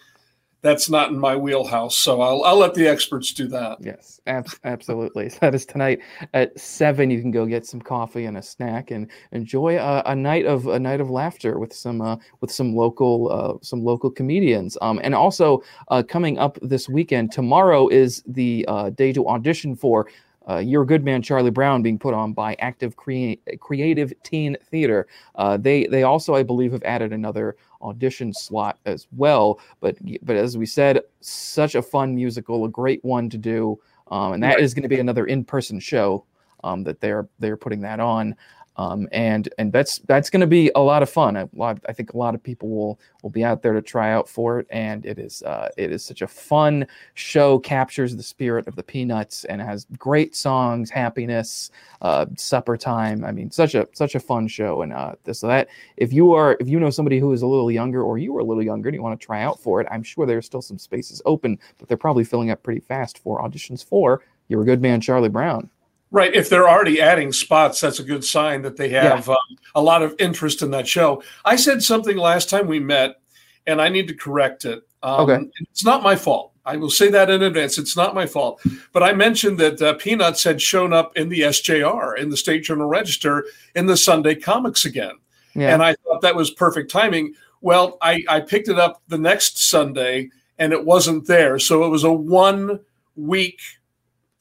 That's 0.63 0.89
not 0.89 1.09
in 1.09 1.19
my 1.19 1.35
wheelhouse. 1.35 1.97
So 1.97 2.21
I'll, 2.21 2.41
I'll 2.43 2.57
let 2.57 2.73
the 2.73 2.87
experts 2.87 3.33
do 3.33 3.47
that. 3.49 3.77
Yes, 3.81 4.21
ab- 4.27 4.47
absolutely. 4.63 5.27
that 5.41 5.53
is 5.53 5.65
tonight 5.65 5.99
at 6.33 6.57
seven. 6.57 7.11
You 7.11 7.21
can 7.21 7.31
go 7.31 7.45
get 7.45 7.65
some 7.65 7.81
coffee 7.81 8.25
and 8.25 8.37
a 8.37 8.41
snack 8.41 8.89
and 8.89 9.11
enjoy 9.33 9.77
a, 9.77 10.01
a 10.05 10.15
night 10.15 10.45
of 10.45 10.67
a 10.67 10.79
night 10.79 11.01
of 11.01 11.09
laughter 11.09 11.59
with 11.59 11.73
some 11.73 12.01
uh, 12.01 12.15
with 12.39 12.49
some 12.49 12.75
local 12.75 13.29
uh, 13.29 13.57
some 13.61 13.83
local 13.83 14.09
comedians. 14.09 14.77
Um, 14.81 15.01
and 15.03 15.13
also 15.13 15.61
uh, 15.89 16.01
coming 16.01 16.39
up 16.39 16.57
this 16.61 16.87
weekend, 16.87 17.33
tomorrow 17.33 17.89
is 17.89 18.23
the 18.25 18.63
uh, 18.69 18.89
day 18.89 19.11
to 19.11 19.27
audition 19.27 19.75
for 19.75 20.07
uh, 20.49 20.57
You're 20.57 20.83
a 20.83 20.85
Good 20.85 21.03
Man, 21.03 21.21
Charlie 21.21 21.51
Brown, 21.51 21.81
being 21.81 21.99
put 21.99 22.13
on 22.13 22.33
by 22.33 22.55
Active 22.59 22.95
Cre- 22.95 23.33
Creative 23.59 24.13
Teen 24.23 24.57
Theater. 24.71 25.07
Uh, 25.35 25.57
they 25.57 25.87
they 25.87 26.03
also, 26.03 26.35
I 26.35 26.43
believe, 26.43 26.71
have 26.71 26.83
added 26.83 27.13
another 27.13 27.55
audition 27.83 28.33
slot 28.33 28.79
as 28.85 29.07
well. 29.15 29.59
But 29.79 29.97
but 30.23 30.35
as 30.35 30.57
we 30.57 30.65
said, 30.65 31.01
such 31.21 31.75
a 31.75 31.81
fun 31.81 32.15
musical, 32.15 32.65
a 32.65 32.69
great 32.69 33.03
one 33.03 33.29
to 33.29 33.37
do, 33.37 33.79
um, 34.09 34.33
and 34.33 34.43
that 34.43 34.55
right. 34.55 34.63
is 34.63 34.73
going 34.73 34.83
to 34.83 34.89
be 34.89 34.99
another 34.99 35.25
in 35.25 35.43
person 35.43 35.79
show 35.79 36.25
um, 36.63 36.83
that 36.83 36.99
they're 37.01 37.27
they're 37.39 37.57
putting 37.57 37.81
that 37.81 37.99
on 37.99 38.35
um, 38.77 39.07
and 39.11 39.49
and 39.57 39.71
that's 39.71 39.99
that's 39.99 40.29
going 40.29 40.41
to 40.41 40.47
be 40.47 40.71
a 40.75 40.79
lot 40.79 41.03
of 41.03 41.09
fun. 41.09 41.49
Lot, 41.53 41.79
I 41.87 41.93
think 41.93 42.13
a 42.13 42.17
lot 42.17 42.33
of 42.33 42.41
people 42.41 42.69
will 42.69 42.99
will 43.21 43.29
be 43.29 43.43
out 43.43 43.61
there 43.61 43.73
to 43.73 43.81
try 43.81 44.11
out 44.11 44.27
for 44.27 44.59
it, 44.59 44.67
and 44.71 45.05
it 45.05 45.19
is 45.19 45.43
uh, 45.43 45.69
it 45.77 45.91
is 45.91 46.03
such 46.03 46.21
a 46.21 46.27
fun 46.27 46.87
show. 47.13 47.59
Captures 47.59 48.15
the 48.15 48.23
spirit 48.23 48.67
of 48.67 48.75
the 48.75 48.83
Peanuts 48.83 49.45
and 49.45 49.61
has 49.61 49.85
great 49.97 50.35
songs, 50.35 50.89
happiness, 50.89 51.69
uh, 52.01 52.25
supper 52.35 52.75
time. 52.75 53.23
I 53.23 53.31
mean, 53.31 53.51
such 53.51 53.75
a 53.75 53.87
such 53.93 54.15
a 54.15 54.19
fun 54.19 54.47
show. 54.47 54.81
And 54.81 54.91
uh, 54.91 55.13
this, 55.23 55.39
so 55.39 55.47
that 55.47 55.67
if 55.97 56.11
you 56.11 56.33
are 56.33 56.57
if 56.59 56.67
you 56.67 56.79
know 56.79 56.89
somebody 56.89 57.19
who 57.19 57.31
is 57.31 57.43
a 57.43 57.47
little 57.47 57.71
younger 57.71 58.01
or 58.01 58.17
you 58.17 58.35
are 58.37 58.39
a 58.39 58.45
little 58.45 58.63
younger 58.63 58.89
and 58.89 58.95
you 58.95 59.03
want 59.03 59.19
to 59.19 59.25
try 59.25 59.43
out 59.43 59.59
for 59.59 59.81
it, 59.81 59.87
I'm 59.91 60.03
sure 60.03 60.25
there's 60.25 60.47
still 60.47 60.63
some 60.63 60.79
spaces 60.79 61.21
open, 61.25 61.59
but 61.77 61.87
they're 61.87 61.97
probably 61.97 62.23
filling 62.23 62.49
up 62.49 62.63
pretty 62.63 62.81
fast 62.81 63.19
for 63.19 63.39
auditions 63.39 63.85
for 63.85 64.21
You're 64.47 64.63
a 64.63 64.65
Good 64.65 64.81
Man, 64.81 64.99
Charlie 64.99 65.29
Brown. 65.29 65.69
Right. 66.13 66.31
If 66.31 66.47
they're 66.47 66.69
already 66.69 67.01
adding 67.01 67.33
spots, 67.33 67.81
that's 67.81 67.99
a 67.99 68.03
good 68.03 68.23
sign 68.23 68.61
that 68.61 68.77
they 68.77 68.89
have 68.89 69.27
yeah. 69.27 69.33
um, 69.33 69.57
a 69.73 69.81
lot 69.81 70.03
of 70.03 70.15
interest 70.19 70.61
in 70.61 70.69
that 70.69 70.87
show. 70.87 71.23
I 71.43 71.55
said 71.55 71.81
something 71.81 72.17
last 72.17 72.51
time 72.51 72.67
we 72.67 72.79
met, 72.79 73.19
and 73.65 73.81
I 73.81 73.89
need 73.89 74.07
to 74.09 74.13
correct 74.13 74.63
it. 74.63 74.87
Um, 75.01 75.27
okay. 75.27 75.49
It's 75.71 75.83
not 75.83 76.03
my 76.03 76.15
fault. 76.15 76.53
I 76.65 76.77
will 76.77 76.91
say 76.91 77.09
that 77.09 77.31
in 77.31 77.41
advance. 77.41 77.79
It's 77.79 77.97
not 77.97 78.13
my 78.13 78.27
fault. 78.27 78.61
But 78.91 79.01
I 79.01 79.13
mentioned 79.13 79.57
that 79.59 79.81
uh, 79.81 79.95
Peanuts 79.95 80.43
had 80.43 80.61
shown 80.61 80.93
up 80.93 81.17
in 81.17 81.29
the 81.29 81.41
SJR, 81.41 82.19
in 82.19 82.29
the 82.29 82.37
State 82.37 82.63
Journal 82.63 82.87
Register, 82.87 83.45
in 83.75 83.87
the 83.87 83.97
Sunday 83.97 84.35
comics 84.35 84.85
again. 84.85 85.15
Yeah. 85.55 85.73
And 85.73 85.81
I 85.81 85.95
thought 85.95 86.21
that 86.21 86.35
was 86.35 86.51
perfect 86.51 86.91
timing. 86.91 87.33
Well, 87.61 87.97
I, 88.03 88.23
I 88.29 88.39
picked 88.39 88.69
it 88.69 88.77
up 88.77 89.01
the 89.07 89.17
next 89.17 89.67
Sunday 89.67 90.29
and 90.59 90.73
it 90.73 90.85
wasn't 90.85 91.25
there. 91.25 91.57
So 91.57 91.83
it 91.83 91.89
was 91.89 92.03
a 92.03 92.13
one 92.13 92.79
week 93.15 93.59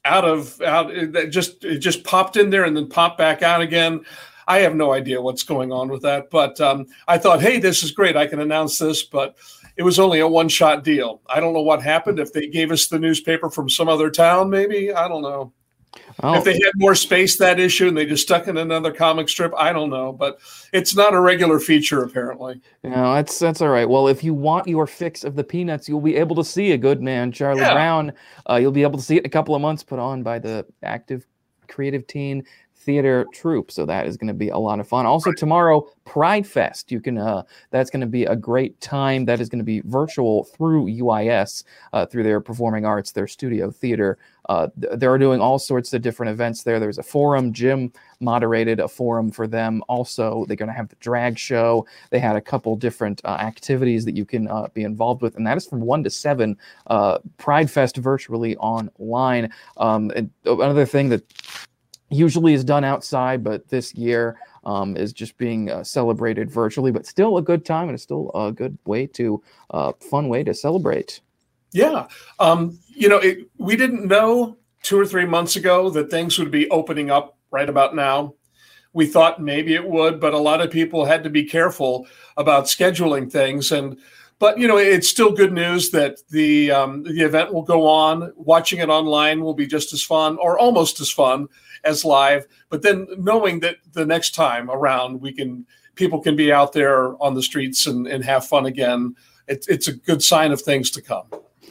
out 0.05 0.25
of 0.25 0.61
out 0.63 0.93
that 1.13 1.31
just 1.31 1.65
it 1.65 1.79
just 1.79 2.05
popped 2.05 2.37
in 2.37 2.51
there 2.51 2.65
and 2.65 2.77
then 2.77 2.89
popped 2.89 3.19
back 3.19 3.43
out 3.43 3.61
again. 3.61 4.05
I 4.49 4.59
have 4.59 4.75
no 4.75 4.93
idea 4.93 5.23
what's 5.23 5.45
going 5.45 5.71
on 5.71 5.89
with 5.89 6.03
that, 6.03 6.29
but 6.29 6.61
um, 6.61 6.87
I 7.07 7.17
thought, 7.17 7.41
hey, 7.41 7.61
this 7.61 7.85
is 7.85 7.93
great. 7.93 8.17
I 8.17 8.27
can 8.27 8.41
announce 8.41 8.79
this, 8.79 9.05
but 9.05 9.37
it 9.77 9.85
was 9.85 10.01
only 10.01 10.19
a 10.19 10.27
one 10.27 10.49
shot 10.49 10.83
deal. 10.83 11.23
I 11.29 11.39
don't 11.39 11.55
know 11.55 11.63
what 11.63 11.81
happened. 11.81 12.19
If 12.19 12.33
they 12.33 12.49
gave 12.49 12.73
us 12.73 12.89
the 12.89 12.99
newspaper 12.99 13.51
from 13.51 13.71
some 13.71 13.89
other 13.89 14.11
town, 14.11 14.51
maybe 14.51 14.93
I 14.93 15.07
don't 15.07 15.23
know. 15.23 15.53
Oh. 16.23 16.35
If 16.35 16.45
they 16.45 16.53
had 16.53 16.73
more 16.77 16.95
space 16.95 17.37
that 17.39 17.59
issue 17.59 17.89
and 17.89 17.97
they 17.97 18.07
just 18.07 18.23
stuck 18.23 18.49
in 18.49 18.57
another 18.57 18.93
comic 18.93 19.29
strip, 19.29 19.53
I 19.57 19.73
don't 19.73 19.91
know, 19.91 20.13
but 20.13 20.39
it's 20.73 20.95
not 20.95 21.15
a 21.15 21.21
regular 21.21 21.59
feature 21.59 22.03
apparently. 22.03 22.61
No, 22.83 23.15
that's 23.15 23.39
that's 23.39 23.61
all 23.61 23.69
right. 23.69 23.89
Well, 23.89 24.09
if 24.09 24.23
you 24.23 24.35
want 24.35 24.69
your 24.69 24.87
fix 24.87 25.25
of 25.25 25.35
the 25.35 25.45
Peanuts, 25.45 25.89
you'll 25.89 26.01
be 26.01 26.17
able 26.17 26.37
to 26.37 26.45
see 26.45 26.73
a 26.73 26.79
good 26.79 27.03
man, 27.03 27.33
Charlie 27.33 27.61
yeah. 27.61 27.75
Brown. 27.75 28.13
Uh, 28.49 28.57
you'll 28.57 28.73
be 28.73 28.83
able 28.83 28.99
to 28.99 29.05
see 29.05 29.17
it 29.17 29.21
in 29.21 29.27
a 29.27 29.31
couple 29.31 29.55
of 29.55 29.61
months, 29.61 29.83
put 29.83 29.99
on 29.99 30.23
by 30.23 30.39
the 30.39 30.67
active 30.83 31.27
creative 31.69 32.07
teen 32.07 32.45
theater 32.85 33.27
troupe. 33.33 33.71
So 33.71 33.87
that 33.87 34.07
is 34.07 34.17
going 34.17 34.29
to 34.29 34.35
be 34.35 34.49
a 34.49 34.59
lot 34.59 34.81
of 34.81 34.89
fun. 34.89 35.07
Also 35.07 35.33
tomorrow, 35.33 35.87
Pride 36.05 36.47
Fest. 36.47 36.91
You 36.91 37.01
can 37.01 37.19
uh, 37.19 37.43
that's 37.71 37.91
going 37.91 38.01
to 38.01 38.07
be 38.07 38.25
a 38.25 38.37
great 38.37 38.81
time. 38.81 39.25
That 39.25 39.41
is 39.41 39.49
going 39.49 39.61
to 39.61 39.65
be 39.65 39.81
virtual 39.85 40.45
through 40.45 40.87
UIS, 40.87 41.65
uh, 41.93 42.07
through 42.07 42.25
their 42.25 42.41
performing 42.41 42.85
arts, 42.85 43.13
their 43.13 43.27
studio 43.29 43.71
theater. 43.71 44.19
Uh, 44.49 44.69
they're 44.77 45.19
doing 45.19 45.41
all 45.41 45.59
sorts 45.59 45.93
of 45.93 46.03
different 46.03 46.31
events 46.31 46.63
there. 46.63 46.81
There's 46.81 46.99
a 46.99 47.03
forum. 47.03 47.53
Jim 47.53 47.93
moderated 48.21 48.81
a 48.81 48.89
forum 48.89 49.31
for 49.31 49.47
them. 49.47 49.83
Also, 49.89 50.45
they're 50.47 50.57
going 50.57 50.69
to 50.69 50.75
have 50.75 50.89
the 50.89 50.97
drag 50.97 51.39
show. 51.39 51.87
They 52.11 52.19
had 52.19 52.37
a 52.37 52.41
couple 52.41 52.75
different 52.77 53.21
uh, 53.25 53.37
activities 53.41 54.05
that 54.05 54.17
you 54.17 54.25
can 54.25 54.49
uh, 54.49 54.69
be 54.75 54.83
involved 54.83 55.23
with, 55.23 55.37
and 55.37 55.47
that 55.47 55.57
is 55.57 55.67
from 55.67 55.81
one 55.81 56.03
to 56.05 56.11
seven. 56.11 56.57
Uh, 56.89 57.19
Pride 57.39 57.71
Fest 57.71 57.97
virtually 57.97 58.57
online. 58.57 59.53
Um, 59.77 60.11
another 60.45 60.87
thing 60.87 61.09
that 61.11 61.23
usually 62.13 62.55
is 62.55 62.65
done 62.65 62.85
outside, 62.85 63.43
but 63.43 63.69
this 63.69 63.95
year 63.95 64.39
um, 64.65 64.97
is 64.97 65.13
just 65.13 65.37
being 65.39 65.71
uh, 65.71 65.83
celebrated 65.83 66.51
virtually. 66.51 66.93
But 66.93 67.07
still 67.07 67.39
a 67.39 67.43
good 67.43 67.65
time 67.65 67.89
and 67.89 67.95
it's 67.95 68.03
still 68.03 68.31
a 68.35 68.53
good 68.53 68.79
way 68.85 69.07
to 69.09 69.43
uh, 69.71 69.93
fun 70.01 70.29
way 70.29 70.45
to 70.45 70.55
celebrate. 70.55 71.21
Yeah, 71.73 72.07
um, 72.39 72.79
you 72.89 73.09
know, 73.09 73.17
it, 73.17 73.49
we 73.57 73.77
didn't 73.77 74.07
know 74.07 74.59
two 74.83 74.99
or 74.99 75.07
three 75.07 75.25
months 75.25 75.57
ago 75.57 75.89
that 75.91 76.11
things 76.11 76.39
would 76.39 76.51
be 76.51 76.69
opening 76.71 77.11
up 77.11 77.39
right 77.51 77.69
about 77.69 77.95
now. 77.95 78.35
We 78.93 79.07
thought 79.07 79.41
maybe 79.41 79.75
it 79.75 79.89
would, 79.89 80.21
but 80.21 80.35
a 80.35 80.39
lot 80.39 80.61
of 80.61 80.71
people 80.71 81.07
had 81.07 81.25
to 81.25 81.31
be 81.31 81.45
careful 81.45 82.07
about 82.37 82.65
scheduling 82.65 83.33
things 83.33 83.73
and 83.73 83.99
but 84.43 84.59
you 84.59 84.67
know, 84.67 84.77
it's 84.77 85.09
still 85.09 85.31
good 85.31 85.53
news 85.53 85.93
that 85.93 86.19
the 86.31 86.73
um, 86.73 87.05
the 87.05 87.25
event 87.25 87.55
will 87.55 87.63
go 87.63 87.87
on. 87.87 88.33
Watching 88.35 88.81
it 88.81 88.89
online 88.89 89.41
will 89.41 89.55
be 89.55 89.69
just 89.69 89.93
as 89.93 90.03
fun, 90.03 90.37
or 90.39 90.59
almost 90.59 91.01
as 91.01 91.13
fun 91.13 91.47
as 91.85 92.05
live. 92.05 92.45
But 92.69 92.83
then 92.83 93.07
knowing 93.17 93.61
that 93.61 93.77
the 93.93 94.05
next 94.05 94.35
time 94.35 94.69
around, 94.69 95.21
we 95.21 95.33
can 95.33 95.65
people 95.95 96.21
can 96.21 96.35
be 96.35 96.53
out 96.53 96.73
there 96.73 97.15
on 97.23 97.35
the 97.35 97.43
streets 97.43 97.87
and, 97.87 98.09
and 98.09 98.25
have 98.25 98.45
fun 98.45 98.67
again. 98.67 99.15
It, 99.49 99.67
it's 99.69 99.89
a 99.89 99.93
good 99.93 100.23
sign 100.23 100.53
of 100.53 100.61
things 100.61 100.91
to 100.93 101.03
come. 101.03 101.27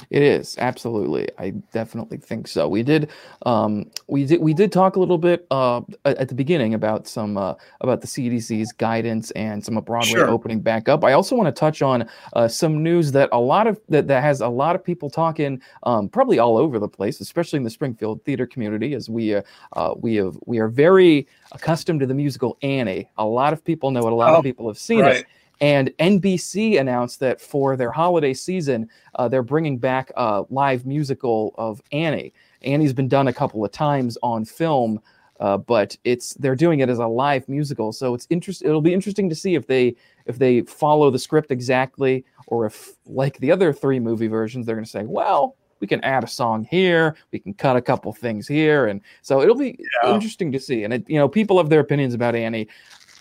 It 0.09 0.23
is 0.23 0.57
absolutely. 0.57 1.29
I 1.37 1.51
definitely 1.71 2.17
think 2.17 2.47
so. 2.47 2.67
We 2.67 2.83
did, 2.83 3.09
um, 3.45 3.89
we 4.07 4.25
did, 4.25 4.41
we 4.41 4.53
did 4.53 4.71
talk 4.71 4.95
a 4.95 4.99
little 4.99 5.17
bit 5.17 5.45
uh, 5.51 5.81
at 6.05 6.27
the 6.27 6.35
beginning 6.35 6.73
about 6.73 7.07
some 7.07 7.37
uh, 7.37 7.55
about 7.81 8.01
the 8.01 8.07
CDC's 8.07 8.71
guidance 8.71 9.31
and 9.31 9.63
some 9.63 9.77
of 9.77 9.85
Broadway 9.85 10.11
sure. 10.11 10.29
opening 10.29 10.59
back 10.59 10.89
up. 10.89 11.03
I 11.03 11.13
also 11.13 11.35
want 11.35 11.53
to 11.53 11.57
touch 11.57 11.81
on 11.81 12.09
uh, 12.33 12.47
some 12.47 12.83
news 12.83 13.11
that 13.11 13.29
a 13.31 13.39
lot 13.39 13.67
of 13.67 13.79
that, 13.89 14.07
that 14.07 14.23
has 14.23 14.41
a 14.41 14.49
lot 14.49 14.75
of 14.75 14.83
people 14.83 15.09
talking, 15.09 15.61
um, 15.83 16.09
probably 16.09 16.39
all 16.39 16.57
over 16.57 16.79
the 16.79 16.89
place, 16.89 17.21
especially 17.21 17.57
in 17.57 17.63
the 17.63 17.69
Springfield 17.69 18.23
theater 18.25 18.45
community, 18.45 18.93
as 18.93 19.09
we 19.09 19.35
uh, 19.35 19.41
uh, 19.73 19.93
we 19.97 20.15
have 20.15 20.37
we 20.45 20.59
are 20.59 20.67
very 20.67 21.27
accustomed 21.51 21.99
to 21.99 22.05
the 22.05 22.13
musical 22.13 22.57
Annie. 22.61 23.09
A 23.17 23.25
lot 23.25 23.53
of 23.53 23.63
people 23.63 23.91
know 23.91 24.05
it. 24.07 24.11
A 24.11 24.15
lot 24.15 24.33
oh, 24.33 24.37
of 24.37 24.43
people 24.43 24.67
have 24.67 24.77
seen 24.77 25.01
right. 25.01 25.17
it. 25.17 25.25
And 25.61 25.91
NBC 25.99 26.79
announced 26.79 27.19
that 27.19 27.39
for 27.39 27.77
their 27.77 27.91
holiday 27.91 28.33
season, 28.33 28.89
uh, 29.15 29.27
they're 29.27 29.43
bringing 29.43 29.77
back 29.77 30.11
a 30.17 30.43
live 30.49 30.87
musical 30.87 31.53
of 31.55 31.81
Annie. 31.91 32.33
Annie's 32.63 32.93
been 32.93 33.07
done 33.07 33.27
a 33.27 33.33
couple 33.33 33.63
of 33.63 33.71
times 33.71 34.17
on 34.23 34.43
film, 34.43 34.99
uh, 35.39 35.57
but 35.57 35.95
it's 36.03 36.33
they're 36.35 36.55
doing 36.55 36.79
it 36.79 36.89
as 36.89 36.97
a 36.97 37.05
live 37.05 37.47
musical. 37.47 37.91
So 37.91 38.15
it's 38.15 38.25
interest. 38.31 38.63
It'll 38.63 38.81
be 38.81 38.93
interesting 38.93 39.29
to 39.29 39.35
see 39.35 39.53
if 39.53 39.67
they 39.67 39.95
if 40.25 40.39
they 40.39 40.61
follow 40.61 41.11
the 41.11 41.19
script 41.19 41.51
exactly, 41.51 42.25
or 42.47 42.65
if 42.65 42.93
like 43.05 43.37
the 43.37 43.51
other 43.51 43.71
three 43.71 43.99
movie 43.99 44.27
versions, 44.27 44.65
they're 44.65 44.75
going 44.75 44.85
to 44.85 44.89
say, 44.89 45.03
well, 45.03 45.57
we 45.79 45.87
can 45.87 46.03
add 46.03 46.23
a 46.23 46.27
song 46.27 46.63
here, 46.63 47.15
we 47.31 47.39
can 47.39 47.53
cut 47.53 47.75
a 47.75 47.81
couple 47.81 48.13
things 48.13 48.47
here, 48.47 48.87
and 48.87 49.01
so 49.21 49.41
it'll 49.41 49.55
be 49.55 49.77
yeah. 50.03 50.13
interesting 50.13 50.51
to 50.51 50.59
see. 50.59 50.83
And 50.83 50.93
it, 50.93 51.09
you 51.09 51.17
know, 51.17 51.27
people 51.27 51.57
have 51.57 51.69
their 51.69 51.81
opinions 51.81 52.13
about 52.13 52.35
Annie. 52.35 52.67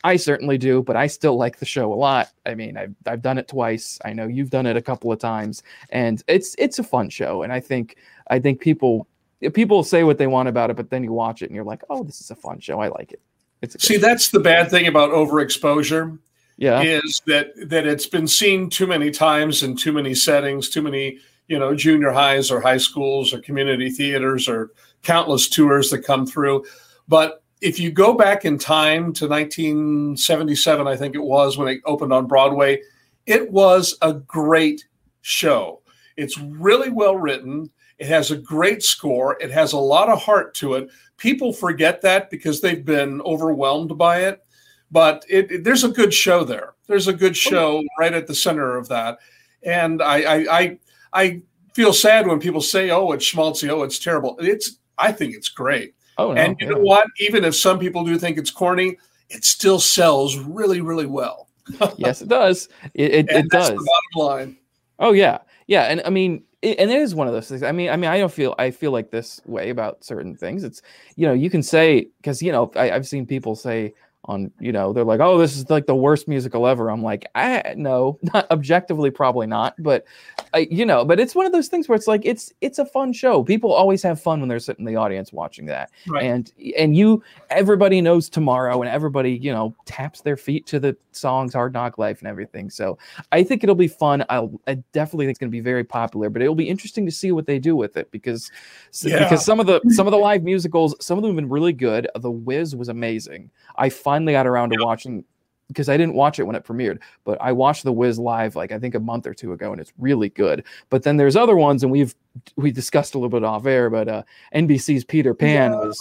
I 0.03 0.17
certainly 0.17 0.57
do, 0.57 0.83
but 0.83 0.97
I 0.97 1.07
still 1.07 1.37
like 1.37 1.59
the 1.59 1.67
show 1.67 1.93
a 1.93 1.95
lot. 1.95 2.31
I 2.47 2.55
mean, 2.55 2.77
I've, 2.77 2.95
I've 3.07 3.23
done 3.23 3.39
it 3.39 3.49
twice. 3.49 3.99
I 4.05 4.13
know 4.13 4.27
you've 4.27 4.51
done 4.51 4.67
it 4.67 4.77
a 4.77 4.83
couple 4.83 5.13
of 5.13 5.19
times, 5.19 5.63
and 5.91 6.23
it's 6.27 6.55
it's 6.59 6.79
a 6.79 6.83
fun 6.83 7.11
show. 7.11 7.43
And 7.43 7.53
I 7.53 7.61
think 7.61 7.97
I 8.29 8.39
think 8.39 8.61
people 8.61 9.07
people 9.53 9.83
say 9.83 10.05
what 10.05 10.19
they 10.19 10.27
want 10.27 10.49
about 10.49 10.71
it, 10.71 10.77
but 10.77 10.91
then 10.91 11.05
you 11.05 11.13
watch 11.13 11.43
it 11.43 11.47
and 11.47 11.55
you're 11.55 11.65
like, 11.65 11.83
oh, 11.91 12.03
this 12.03 12.21
is 12.21 12.31
a 12.31 12.37
fun 12.37 12.61
show. 12.61 12.81
I 12.81 12.89
like 12.89 13.13
it. 13.13 13.21
It's 13.63 13.83
see, 13.83 13.95
show. 13.95 14.01
that's 14.01 14.31
the 14.31 14.41
bad 14.41 14.71
thing 14.71 14.87
about 14.87 15.11
overexposure. 15.11 16.19
Yeah, 16.57 16.83
is 16.83 17.23
that 17.27 17.53
that 17.69 17.87
it's 17.87 18.07
been 18.07 18.29
seen 18.29 18.69
too 18.69 18.87
many 18.87 19.11
times 19.11 19.63
in 19.63 19.77
too 19.77 19.93
many 19.93 20.15
settings, 20.15 20.69
too 20.69 20.83
many 20.83 21.19
you 21.49 21.59
know 21.59 21.75
junior 21.75 22.11
highs 22.11 22.51
or 22.51 22.61
high 22.61 22.79
schools 22.79 23.35
or 23.35 23.41
community 23.41 23.91
theaters 23.91 24.49
or 24.49 24.71
countless 25.03 25.49
tours 25.49 25.91
that 25.91 26.01
come 26.01 26.27
through, 26.27 26.65
but 27.09 27.40
if 27.61 27.79
you 27.79 27.91
go 27.91 28.15
back 28.15 28.45
in 28.45 28.59
time 28.59 29.13
to 29.15 29.29
1977, 29.29 30.87
I 30.87 30.97
think 30.97 31.15
it 31.15 31.23
was 31.23 31.59
when 31.59 31.69
it 31.69 31.81
opened 31.85 32.13
on 32.13 32.27
Broadway, 32.27 32.81
it 33.27 33.51
was 33.51 33.97
a 34.03 34.15
great 34.15 34.87
show. 35.21 35.83
It's 36.17 36.39
really 36.39 36.91
well 36.91 37.17
written. 37.17 37.71
It 37.99 38.07
has 38.07 38.31
a 38.31 38.37
great 38.37 38.83
score. 38.83 39.37
It 39.41 39.51
has 39.51 39.73
a 39.73 39.79
lot 39.79 40.09
of 40.09 40.23
heart 40.23 40.55
to 40.57 40.75
it. 40.75 40.91
People 41.19 41.53
forget 41.53 42.01
that 42.03 42.31
because 42.31 42.61
they've 42.61 42.85
been 42.85 43.21
overwhelmed 43.23 43.97
by 43.99 44.23
it. 44.23 44.43
But 44.91 45.25
it, 45.29 45.53
it, 45.53 45.65
there's 45.65 45.85
a 45.85 45.89
good 45.89 46.13
show 46.13 46.45
there. 46.45 46.75
There's 46.87 47.09
a 47.09 47.13
good 47.13 47.37
show 47.37 47.83
right 47.99 48.13
at 48.13 48.27
the 48.27 48.35
center 48.35 48.77
of 48.77 48.89
that. 48.89 49.19
And 49.63 50.03
I, 50.03 50.17
I, 50.23 50.59
I, 50.59 50.79
I 51.13 51.43
feel 51.75 51.93
sad 51.93 52.27
when 52.27 52.41
people 52.41 52.63
say, 52.63 52.91
"Oh, 52.91 53.13
it's 53.13 53.31
schmaltzy. 53.31 53.69
Oh, 53.69 53.83
it's 53.83 53.99
terrible." 53.99 54.37
It's 54.41 54.79
I 54.99 55.13
think 55.13 55.35
it's 55.37 55.49
great. 55.49 55.95
Oh, 56.19 56.33
no, 56.33 56.41
and 56.41 56.57
you 56.61 56.67
yeah. 56.67 56.75
know 56.75 56.81
what? 56.81 57.07
Even 57.19 57.45
if 57.45 57.55
some 57.55 57.79
people 57.79 58.05
do 58.05 58.19
think 58.19 58.39
it's 58.39 58.51
corny, 58.51 58.99
it 59.29 59.45
still 59.45 59.79
sells 59.81 60.37
really, 60.37 60.81
really 60.81 61.07
well. 61.07 61.49
yes, 61.97 62.21
it 62.21 62.29
does. 62.29 62.69
It, 62.95 63.13
it, 63.13 63.31
it 63.31 63.49
does. 63.49 63.71
bottom 63.71 63.87
line. 64.15 64.57
Oh 64.99 65.13
yeah, 65.13 65.39
yeah, 65.67 65.85
and 65.85 66.03
I 66.05 66.11
mean, 66.11 66.43
it, 66.63 66.79
and 66.79 66.91
it 66.91 67.01
is 67.01 67.15
one 67.15 67.27
of 67.27 67.33
those 67.33 67.49
things. 67.49 67.63
I 67.63 67.73
mean, 67.73 67.91
I 67.91 67.97
mean, 67.97 68.11
I 68.11 68.19
don't 68.19 68.33
feel 68.33 68.55
I 68.59 68.71
feel 68.71 68.91
like 68.91 69.11
this 69.11 69.41
way 69.47 69.71
about 69.71 70.05
certain 70.05 70.37
things. 70.37 70.65
It's 70.65 70.83
you 71.17 71.27
know, 71.27 71.33
you 71.33 71.49
can 71.49 71.63
say 71.63 72.09
because 72.19 72.43
you 72.43 72.53
know 72.53 72.71
I, 72.77 72.91
I've 72.91 73.07
seen 73.09 73.27
people 73.27 73.57
say 73.57 73.95
on 74.31 74.51
you 74.61 74.71
know 74.71 74.93
they're 74.93 75.05
like 75.05 75.21
oh 75.21 75.37
this 75.37 75.57
is 75.57 75.69
like 75.69 75.87
the 75.87 75.95
worst 75.95 76.29
musical 76.29 76.67
ever. 76.67 76.91
I'm 76.91 77.03
like 77.03 77.27
i 77.35 77.75
no 77.77 78.19
not 78.23 78.51
objectively 78.51 79.11
probably 79.11 79.47
not 79.47 79.75
but 79.79 80.05
I, 80.55 80.69
you 80.71 80.87
know 80.87 81.05
but 81.05 81.19
it's 81.19 81.35
one 81.35 81.47
of 81.47 81.53
those 81.53 81.69
things 81.69 81.89
where 81.89 81.97
it's 81.97 82.07
like 82.07 82.23
it's 82.25 82.53
it's 82.61 82.79
a 82.79 82.87
fun 82.87 83.13
show. 83.13 83.43
People 83.43 83.73
always 83.73 84.03
have 84.03 84.21
fun 84.21 84.41
when 84.41 84.49
they're 84.49 84.61
sitting 84.61 84.87
in 84.87 84.93
the 84.93 84.99
audience 84.99 85.33
watching 85.33 85.67
that. 85.67 85.91
Right. 86.09 86.25
and 86.25 86.53
and 86.79 86.97
you 86.97 87.23
everybody 87.51 88.01
knows 88.01 88.29
tomorrow 88.29 88.81
and 88.81 88.91
everybody 88.91 89.33
you 89.33 89.53
know 89.53 89.75
taps 89.85 90.21
their 90.21 90.37
feet 90.37 90.67
to 90.67 90.79
the 90.79 90.97
songs 91.13 91.53
hard 91.53 91.73
knock 91.73 91.99
life 91.99 92.21
and 92.21 92.29
everything. 92.29 92.71
So 92.71 92.99
i 93.33 93.43
think 93.43 93.65
it'll 93.65 93.75
be 93.75 93.89
fun. 93.89 94.25
I'll, 94.31 94.61
i 94.67 94.75
definitely 94.93 95.27
think 95.27 95.33
it's 95.33 95.39
going 95.41 95.51
to 95.51 95.57
be 95.57 95.61
very 95.61 95.85
popular 95.85 96.31
but 96.31 96.41
it'll 96.41 96.55
be 96.55 96.69
interesting 96.69 97.05
to 97.07 97.13
see 97.13 97.33
what 97.33 97.47
they 97.47 97.59
do 97.59 97.75
with 97.75 97.97
it 97.97 98.11
because 98.11 98.51
yeah. 99.03 99.25
because 99.25 99.45
some 99.45 99.59
of 99.59 99.67
the 99.67 99.81
some 99.89 100.07
of 100.07 100.13
the 100.13 100.19
live 100.19 100.45
musicals 100.45 100.95
some 101.01 101.19
of 101.19 101.23
them 101.23 101.31
have 101.33 101.37
been 101.37 101.49
really 101.49 101.73
good. 101.73 102.09
The 102.15 102.31
Wiz 102.31 102.77
was 102.77 102.89
amazing. 102.89 103.51
I 103.77 103.89
finally 103.89 104.20
got 104.27 104.47
around 104.47 104.71
to 104.71 104.85
watching 104.85 105.25
because 105.69 105.89
I 105.89 105.97
didn't 105.97 106.15
watch 106.15 106.41
it 106.41 106.43
when 106.45 106.57
it 106.57 106.65
premiered, 106.65 106.99
but 107.25 107.39
I 107.41 107.53
watched 107.53 107.85
The 107.85 107.93
Wiz 107.93 108.19
live 108.19 108.57
like 108.57 108.73
I 108.73 108.79
think 108.79 108.95
a 108.95 109.01
month 109.01 109.27
or 109.27 109.35
two 109.35 109.53
ago, 109.53 109.71
and 109.73 109.81
it's 109.81 109.93
really 109.99 110.29
good. 110.29 110.65
But 110.89 111.05
then 111.05 111.17
there's 111.17 111.37
other 111.37 111.57
ones, 111.57 111.83
and 111.83 111.93
we've 111.93 112.15
we 112.57 112.73
discussed 112.73 113.15
a 113.15 113.19
little 113.19 113.31
bit 113.31 113.45
off 113.45 113.67
air, 113.67 113.89
but 113.89 114.09
uh, 114.09 114.23
NBC's 114.55 115.05
Peter 115.05 115.33
Pan 115.33 115.73
was 115.73 115.99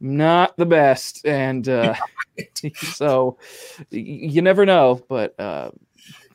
not 0.00 0.56
the 0.56 0.66
best, 0.66 1.26
and 1.26 1.68
uh, 1.68 1.94
so 2.74 3.38
you 3.90 4.42
never 4.42 4.64
know. 4.64 5.02
But 5.08 5.38
uh, 5.38 5.70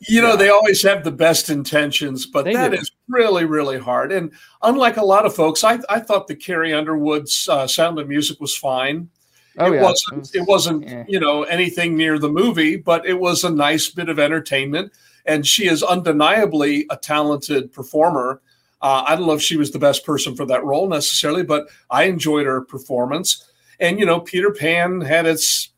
you 0.08 0.22
know, 0.22 0.36
they 0.36 0.50
always 0.50 0.84
have 0.84 1.04
the 1.04 1.12
best 1.12 1.50
intentions, 1.50 2.26
but 2.26 2.46
they 2.46 2.54
that 2.54 2.72
do. 2.72 2.78
is 2.78 2.92
really, 3.08 3.46
really 3.46 3.80
hard. 3.80 4.12
And 4.12 4.32
unlike 4.62 4.98
a 4.98 5.06
lot 5.06 5.26
of 5.26 5.36
folks, 5.36 5.64
I, 5.64 5.80
I 5.90 6.00
thought 6.00 6.28
the 6.28 6.36
Carrie 6.36 6.74
Underwood's 6.74 7.48
uh, 7.50 7.68
Sound 7.68 8.00
of 8.00 8.08
Music 8.08 8.40
was 8.40 8.56
fine. 8.56 9.10
Oh, 9.58 9.72
it 9.72 9.78
yeah. 9.78 9.84
wasn't 9.84 10.36
it 10.36 10.42
wasn't 10.48 10.88
yeah. 10.88 11.04
you 11.08 11.20
know 11.20 11.44
anything 11.44 11.98
near 11.98 12.20
the 12.20 12.30
movie, 12.30 12.78
but 12.78 13.06
it 13.06 13.20
was 13.20 13.44
a 13.44 13.50
nice 13.50 13.90
bit 13.90 14.10
of 14.10 14.20
entertainment. 14.20 14.92
And 15.26 15.46
she 15.46 15.68
is 15.68 15.84
undeniably 15.84 16.86
a 16.90 16.96
talented 16.96 17.74
performer. 17.74 18.42
Uh, 18.82 19.04
I 19.08 19.16
don't 19.16 19.28
know 19.28 19.34
if 19.34 19.42
she 19.42 19.58
was 19.58 19.72
the 19.72 19.80
best 19.80 20.06
person 20.06 20.36
for 20.36 20.46
that 20.46 20.64
role 20.64 20.88
necessarily, 20.88 21.44
but 21.44 21.68
I 21.90 22.04
enjoyed 22.04 22.46
her 22.46 22.62
performance. 22.62 23.44
And 23.80 24.00
you 24.00 24.06
know, 24.06 24.20
Peter 24.20 24.52
Pan 24.52 25.02
had 25.02 25.26
its 25.26 25.70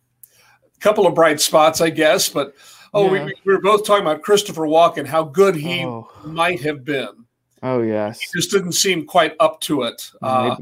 couple 0.79 1.07
of 1.07 1.15
bright 1.15 1.39
spots, 1.39 1.81
I 1.81 1.89
guess. 1.89 2.29
But 2.29 2.53
oh, 2.93 3.05
yeah. 3.13 3.25
we, 3.25 3.33
we, 3.45 3.53
were 3.53 3.62
both 3.62 3.86
talking 3.86 4.05
about 4.05 4.21
Christopher 4.21 4.63
Walken, 4.63 5.05
how 5.05 5.24
good 5.24 5.55
he 5.55 5.86
oh. 5.86 6.09
might 6.25 6.62
have 6.62 6.83
been. 6.83 7.25
Oh 7.63 7.81
yes, 7.81 8.19
he 8.19 8.27
just 8.36 8.51
didn't 8.51 8.74
seem 8.74 9.05
quite 9.05 9.36
up 9.39 9.59
to 9.62 9.83
it. 9.83 10.12
Uh, 10.21 10.57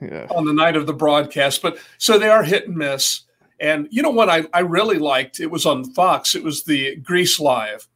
yeah. 0.00 0.26
on 0.30 0.44
the 0.44 0.52
night 0.52 0.76
of 0.76 0.86
the 0.86 0.92
broadcast. 0.92 1.62
But 1.62 1.78
so 1.98 2.18
they 2.18 2.28
are 2.28 2.42
hit 2.42 2.68
and 2.68 2.76
miss. 2.76 3.22
And 3.58 3.88
you 3.90 4.02
know 4.02 4.10
what 4.10 4.28
I, 4.28 4.44
I 4.52 4.60
really 4.60 4.98
liked? 4.98 5.40
It 5.40 5.50
was 5.50 5.64
on 5.64 5.90
Fox. 5.92 6.34
It 6.34 6.44
was 6.44 6.64
the 6.64 6.96
Grease 6.96 7.40
Live. 7.40 7.88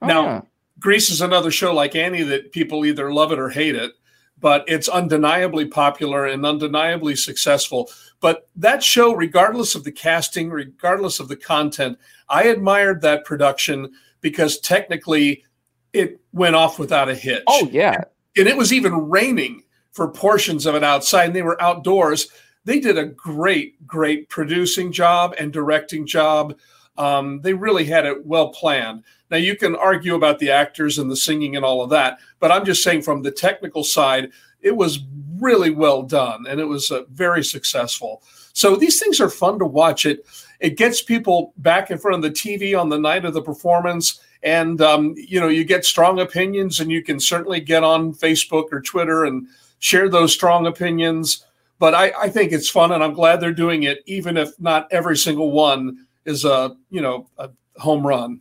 Oh, 0.00 0.06
now, 0.06 0.24
yeah. 0.24 0.40
Grease 0.78 1.10
is 1.10 1.20
another 1.20 1.50
show 1.50 1.74
like 1.74 1.94
Annie 1.94 2.22
that 2.22 2.52
people 2.52 2.84
either 2.84 3.12
love 3.12 3.32
it 3.32 3.38
or 3.38 3.48
hate 3.48 3.74
it, 3.74 3.92
but 4.38 4.64
it's 4.66 4.88
undeniably 4.88 5.64
popular 5.64 6.26
and 6.26 6.44
undeniably 6.44 7.16
successful. 7.16 7.90
But 8.20 8.48
that 8.56 8.82
show, 8.82 9.14
regardless 9.14 9.74
of 9.74 9.84
the 9.84 9.92
casting, 9.92 10.50
regardless 10.50 11.20
of 11.20 11.28
the 11.28 11.36
content, 11.36 11.98
I 12.28 12.44
admired 12.44 13.02
that 13.02 13.24
production 13.24 13.92
because 14.20 14.58
technically 14.58 15.44
it 15.92 16.20
went 16.32 16.56
off 16.56 16.78
without 16.78 17.08
a 17.08 17.14
hitch. 17.14 17.42
Oh, 17.46 17.68
yeah. 17.70 18.04
And 18.36 18.48
it 18.48 18.56
was 18.56 18.72
even 18.72 19.10
raining 19.10 19.61
for 19.92 20.08
portions 20.08 20.66
of 20.66 20.74
it 20.74 20.82
outside 20.82 21.26
and 21.26 21.36
they 21.36 21.42
were 21.42 21.60
outdoors. 21.62 22.28
They 22.64 22.80
did 22.80 22.98
a 22.98 23.06
great, 23.06 23.86
great 23.86 24.28
producing 24.28 24.92
job 24.92 25.34
and 25.38 25.52
directing 25.52 26.06
job. 26.06 26.58
Um, 26.98 27.40
they 27.42 27.54
really 27.54 27.84
had 27.84 28.04
it 28.04 28.26
well 28.26 28.50
planned. 28.50 29.04
Now, 29.30 29.38
you 29.38 29.56
can 29.56 29.74
argue 29.74 30.14
about 30.14 30.38
the 30.38 30.50
actors 30.50 30.98
and 30.98 31.10
the 31.10 31.16
singing 31.16 31.56
and 31.56 31.64
all 31.64 31.82
of 31.82 31.90
that, 31.90 32.18
but 32.38 32.52
I'm 32.52 32.66
just 32.66 32.82
saying 32.82 33.02
from 33.02 33.22
the 33.22 33.30
technical 33.30 33.82
side, 33.82 34.30
it 34.60 34.76
was 34.76 35.00
really 35.38 35.70
well 35.70 36.02
done 36.02 36.46
and 36.46 36.60
it 36.60 36.64
was 36.64 36.90
uh, 36.90 37.02
very 37.10 37.42
successful. 37.42 38.22
So 38.52 38.76
these 38.76 39.00
things 39.00 39.20
are 39.20 39.30
fun 39.30 39.58
to 39.58 39.64
watch. 39.64 40.06
It 40.06 40.26
it 40.60 40.76
gets 40.76 41.02
people 41.02 41.52
back 41.56 41.90
in 41.90 41.98
front 41.98 42.16
of 42.16 42.22
the 42.22 42.38
TV 42.38 42.78
on 42.78 42.88
the 42.88 42.98
night 42.98 43.24
of 43.24 43.34
the 43.34 43.42
performance, 43.42 44.20
and 44.42 44.80
um, 44.80 45.14
you 45.16 45.40
know 45.40 45.48
you 45.48 45.64
get 45.64 45.84
strong 45.84 46.20
opinions, 46.20 46.80
and 46.80 46.90
you 46.90 47.02
can 47.02 47.18
certainly 47.18 47.60
get 47.60 47.82
on 47.82 48.12
Facebook 48.14 48.66
or 48.72 48.80
Twitter 48.80 49.24
and 49.24 49.48
share 49.82 50.08
those 50.08 50.32
strong 50.32 50.66
opinions. 50.66 51.44
But 51.78 51.94
I, 51.94 52.12
I 52.16 52.28
think 52.28 52.52
it's 52.52 52.70
fun, 52.70 52.92
and 52.92 53.02
I'm 53.02 53.12
glad 53.12 53.40
they're 53.40 53.52
doing 53.52 53.82
it, 53.82 53.98
even 54.06 54.36
if 54.36 54.58
not 54.60 54.86
every 54.92 55.16
single 55.16 55.50
one 55.50 56.06
is 56.24 56.44
a 56.44 56.76
you 56.90 57.02
know 57.02 57.28
a 57.38 57.50
home 57.76 58.06
run. 58.06 58.40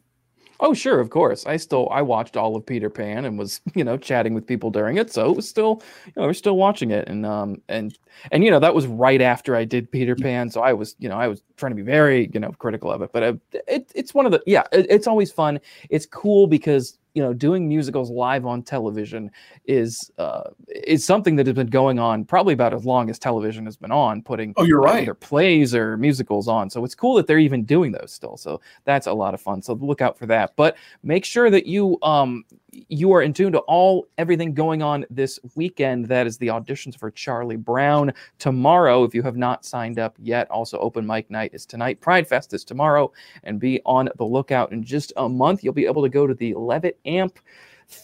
Oh, 0.63 0.75
sure, 0.75 0.99
of 0.99 1.09
course. 1.09 1.47
I 1.47 1.57
still 1.57 1.89
I 1.89 2.03
watched 2.03 2.37
all 2.37 2.55
of 2.55 2.63
Peter 2.63 2.91
Pan 2.91 3.25
and 3.25 3.39
was 3.39 3.61
you 3.75 3.83
know 3.83 3.97
chatting 3.97 4.35
with 4.35 4.45
people 4.45 4.69
during 4.69 4.97
it, 4.97 5.11
so 5.11 5.31
it 5.31 5.35
was 5.35 5.49
still 5.49 5.81
you 6.05 6.13
know 6.15 6.27
we're 6.27 6.33
still 6.33 6.55
watching 6.55 6.91
it 6.91 7.09
and 7.09 7.25
um 7.25 7.59
and 7.67 7.97
and 8.31 8.43
you 8.43 8.51
know 8.51 8.59
that 8.59 8.75
was 8.75 8.85
right 8.85 9.21
after 9.21 9.55
I 9.55 9.65
did 9.65 9.91
Peter 9.91 10.15
Pan, 10.15 10.51
so 10.51 10.61
I 10.61 10.73
was 10.73 10.95
you 10.99 11.09
know 11.09 11.17
I 11.17 11.27
was 11.27 11.41
trying 11.57 11.71
to 11.71 11.75
be 11.75 11.81
very 11.81 12.29
you 12.31 12.39
know 12.39 12.51
critical 12.59 12.91
of 12.91 13.01
it, 13.01 13.11
but 13.11 13.23
uh, 13.23 13.33
it, 13.67 13.91
it's 13.95 14.13
one 14.13 14.27
of 14.27 14.31
the 14.31 14.43
yeah 14.45 14.63
it, 14.71 14.85
it's 14.87 15.07
always 15.07 15.31
fun. 15.31 15.59
It's 15.89 16.05
cool 16.05 16.45
because 16.45 16.99
you 17.13 17.21
know 17.21 17.33
doing 17.33 17.67
musicals 17.67 18.09
live 18.09 18.45
on 18.45 18.63
television 18.63 19.29
is 19.65 20.11
uh 20.17 20.43
is 20.67 21.05
something 21.05 21.35
that 21.35 21.45
has 21.45 21.55
been 21.55 21.67
going 21.67 21.99
on 21.99 22.23
probably 22.23 22.53
about 22.53 22.73
as 22.73 22.85
long 22.85 23.09
as 23.09 23.19
television 23.19 23.65
has 23.65 23.75
been 23.75 23.91
on 23.91 24.21
putting 24.21 24.53
oh 24.57 24.63
you're 24.63 24.81
right. 24.81 25.03
either 25.03 25.13
plays 25.13 25.75
or 25.75 25.97
musicals 25.97 26.47
on. 26.47 26.69
So 26.69 26.83
it's 26.85 26.95
cool 26.95 27.15
that 27.15 27.27
they're 27.27 27.39
even 27.39 27.63
doing 27.63 27.91
those 27.91 28.13
still. 28.13 28.37
So 28.37 28.61
that's 28.85 29.07
a 29.07 29.13
lot 29.13 29.33
of 29.33 29.41
fun. 29.41 29.61
So 29.61 29.73
look 29.73 30.01
out 30.01 30.17
for 30.17 30.25
that. 30.27 30.55
But 30.55 30.77
make 31.03 31.25
sure 31.25 31.49
that 31.49 31.65
you 31.65 31.97
um 32.01 32.45
you 32.71 33.11
are 33.11 33.21
in 33.21 33.33
tune 33.33 33.51
to 33.51 33.59
all 33.59 34.07
everything 34.17 34.53
going 34.53 34.81
on 34.81 35.05
this 35.09 35.39
weekend. 35.55 36.05
That 36.05 36.25
is 36.25 36.37
the 36.37 36.47
auditions 36.47 36.97
for 36.97 37.11
Charlie 37.11 37.57
Brown 37.57 38.13
tomorrow. 38.39 39.03
If 39.03 39.13
you 39.13 39.21
have 39.23 39.35
not 39.35 39.65
signed 39.65 39.99
up 39.99 40.15
yet, 40.19 40.49
also 40.49 40.79
open 40.79 41.05
mic 41.05 41.29
night 41.29 41.51
is 41.53 41.65
tonight. 41.65 41.99
Pride 41.99 42.27
Fest 42.27 42.53
is 42.53 42.63
tomorrow, 42.63 43.11
and 43.43 43.59
be 43.59 43.81
on 43.85 44.09
the 44.17 44.23
lookout. 44.23 44.71
In 44.71 44.83
just 44.83 45.11
a 45.17 45.27
month, 45.27 45.63
you'll 45.63 45.73
be 45.73 45.85
able 45.85 46.01
to 46.01 46.09
go 46.09 46.25
to 46.25 46.33
the 46.33 46.53
Levitt 46.53 46.97
Amp, 47.05 47.39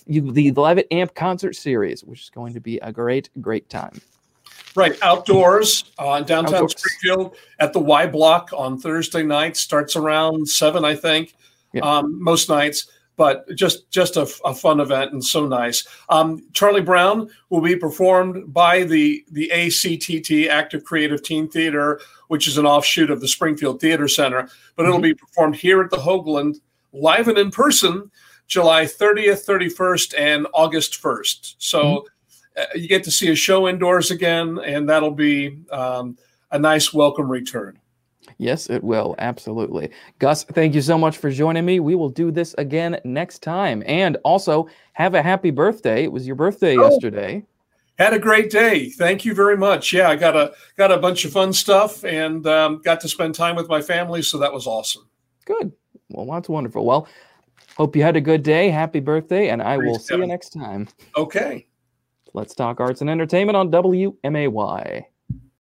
you, 0.06 0.32
the 0.32 0.52
Levitt 0.52 0.88
Amp 0.92 1.16
concert 1.16 1.56
series, 1.56 2.04
which 2.04 2.24
is 2.24 2.30
going 2.30 2.54
to 2.54 2.60
be 2.60 2.78
a 2.80 2.92
great, 2.92 3.30
great 3.40 3.70
time. 3.70 4.02
Right, 4.76 4.98
outdoors 5.02 5.92
uh, 5.98 6.22
downtown 6.22 6.56
outdoors. 6.56 6.76
Springfield 6.78 7.36
at 7.60 7.74
the 7.74 7.80
Y 7.80 8.06
Block 8.08 8.52
on 8.56 8.78
Thursday 8.78 9.24
night. 9.24 9.58
Starts 9.58 9.96
around 9.96 10.48
seven, 10.48 10.86
I 10.86 10.96
think. 10.96 11.36
Yeah. 11.74 11.82
Um, 11.82 12.22
most 12.22 12.50
nights 12.50 12.88
but 13.18 13.46
just 13.56 13.90
just 13.92 14.16
a, 14.16 14.32
a, 14.46 14.54
fun 14.54 14.80
event 14.80 15.12
and 15.12 15.26
so 15.26 15.46
nice. 15.46 15.86
Um, 16.08 16.42
Charlie 16.54 16.82
Brown 16.82 17.30
will 17.50 17.62
be 17.62 17.76
performed 17.76 18.54
by 18.54 18.84
the 18.84 19.26
the 19.32 19.52
ACTT 19.52 20.50
Active 20.50 20.86
Creative 20.86 21.22
Teen 21.22 21.50
Theater, 21.50 22.00
which 22.30 22.48
is 22.48 22.58
an 22.58 22.66
offshoot 22.66 23.12
of 23.12 23.20
the 23.20 23.28
Springfield 23.28 23.82
Theater 23.82 24.08
Center, 24.08 24.48
but 24.76 24.84
it'll 24.84 24.98
mm-hmm. 24.98 25.04
be 25.04 25.16
performed 25.16 25.56
here 25.56 25.82
at 25.82 25.90
the 25.90 25.98
Hoogland, 25.98 26.62
live 26.94 27.28
and 27.28 27.38
in 27.38 27.52
person, 27.52 28.10
July 28.48 28.86
30th, 28.86 29.46
31st, 29.46 30.18
and 30.18 30.48
August 30.54 31.02
1st. 31.02 31.56
So. 31.58 31.84
Mm-hmm. 31.84 32.08
Uh, 32.58 32.66
you 32.74 32.88
get 32.88 33.04
to 33.04 33.12
see 33.12 33.30
a 33.30 33.36
show 33.36 33.68
indoors 33.68 34.10
again, 34.10 34.58
and 34.66 34.90
that'll 34.90 35.12
be 35.12 35.60
um, 35.72 36.18
a 36.50 36.58
nice 36.58 36.92
welcome 36.92 37.30
return. 37.30 37.78
Yes, 38.38 38.70
it 38.70 38.84
will. 38.84 39.16
Absolutely. 39.18 39.90
Gus, 40.20 40.44
thank 40.44 40.76
you 40.76 40.82
so 40.82 40.98
much 40.98 41.18
for 41.18 41.32
joining 41.32 41.66
me. 41.66 41.80
We 41.80 41.96
will 41.96 42.10
do 42.10 42.30
this 42.30 42.54
again 42.58 43.00
next 43.04 43.40
time. 43.40 43.84
And 43.86 44.18
also, 44.24 44.68
have 44.94 45.16
a 45.16 45.22
happy 45.22 45.50
birthday. 45.50 46.04
It 46.04 46.12
was 46.12 46.28
your 46.28 46.36
birthday 46.36 46.78
oh, 46.78 46.90
yesterday. 46.90 47.44
Had 47.98 48.14
a 48.14 48.20
great 48.20 48.52
day. 48.52 48.90
Thank 48.90 49.26
you 49.26 49.34
very 49.34 49.58
much. 49.58 49.92
Yeah, 49.92 50.10
I 50.10 50.16
got 50.16 50.36
a 50.36 50.54
got 50.78 50.92
a 50.92 50.98
bunch 50.98 51.26
of 51.26 51.32
fun 51.32 51.52
stuff 51.52 52.04
and 52.06 52.46
um, 52.46 52.82
got 52.84 53.02
to 53.02 53.10
spend 53.10 53.34
time 53.34 53.56
with 53.56 53.70
my 53.70 53.82
family, 53.82 54.22
so 54.22 54.38
that 54.38 54.54
was 54.54 54.68
awesome. 54.68 55.10
Good. 55.46 55.72
Well, 56.10 56.28
that's 56.28 56.48
wonderful. 56.48 56.86
Well, 56.86 57.08
hope 57.76 57.96
you 57.96 58.04
had 58.04 58.16
a 58.16 58.22
good 58.22 58.44
day. 58.44 58.70
Happy 58.70 59.00
birthday, 59.00 59.50
and 59.50 59.64
I 59.64 59.78
will 59.78 59.98
see 59.98 60.16
you 60.16 60.28
next 60.28 60.50
time. 60.50 60.88
Okay. 61.16 61.66
Let's 62.34 62.54
talk 62.54 62.80
arts 62.80 63.02
and 63.02 63.10
entertainment 63.10 63.56
on 63.56 63.72
WMAY. 63.72 65.06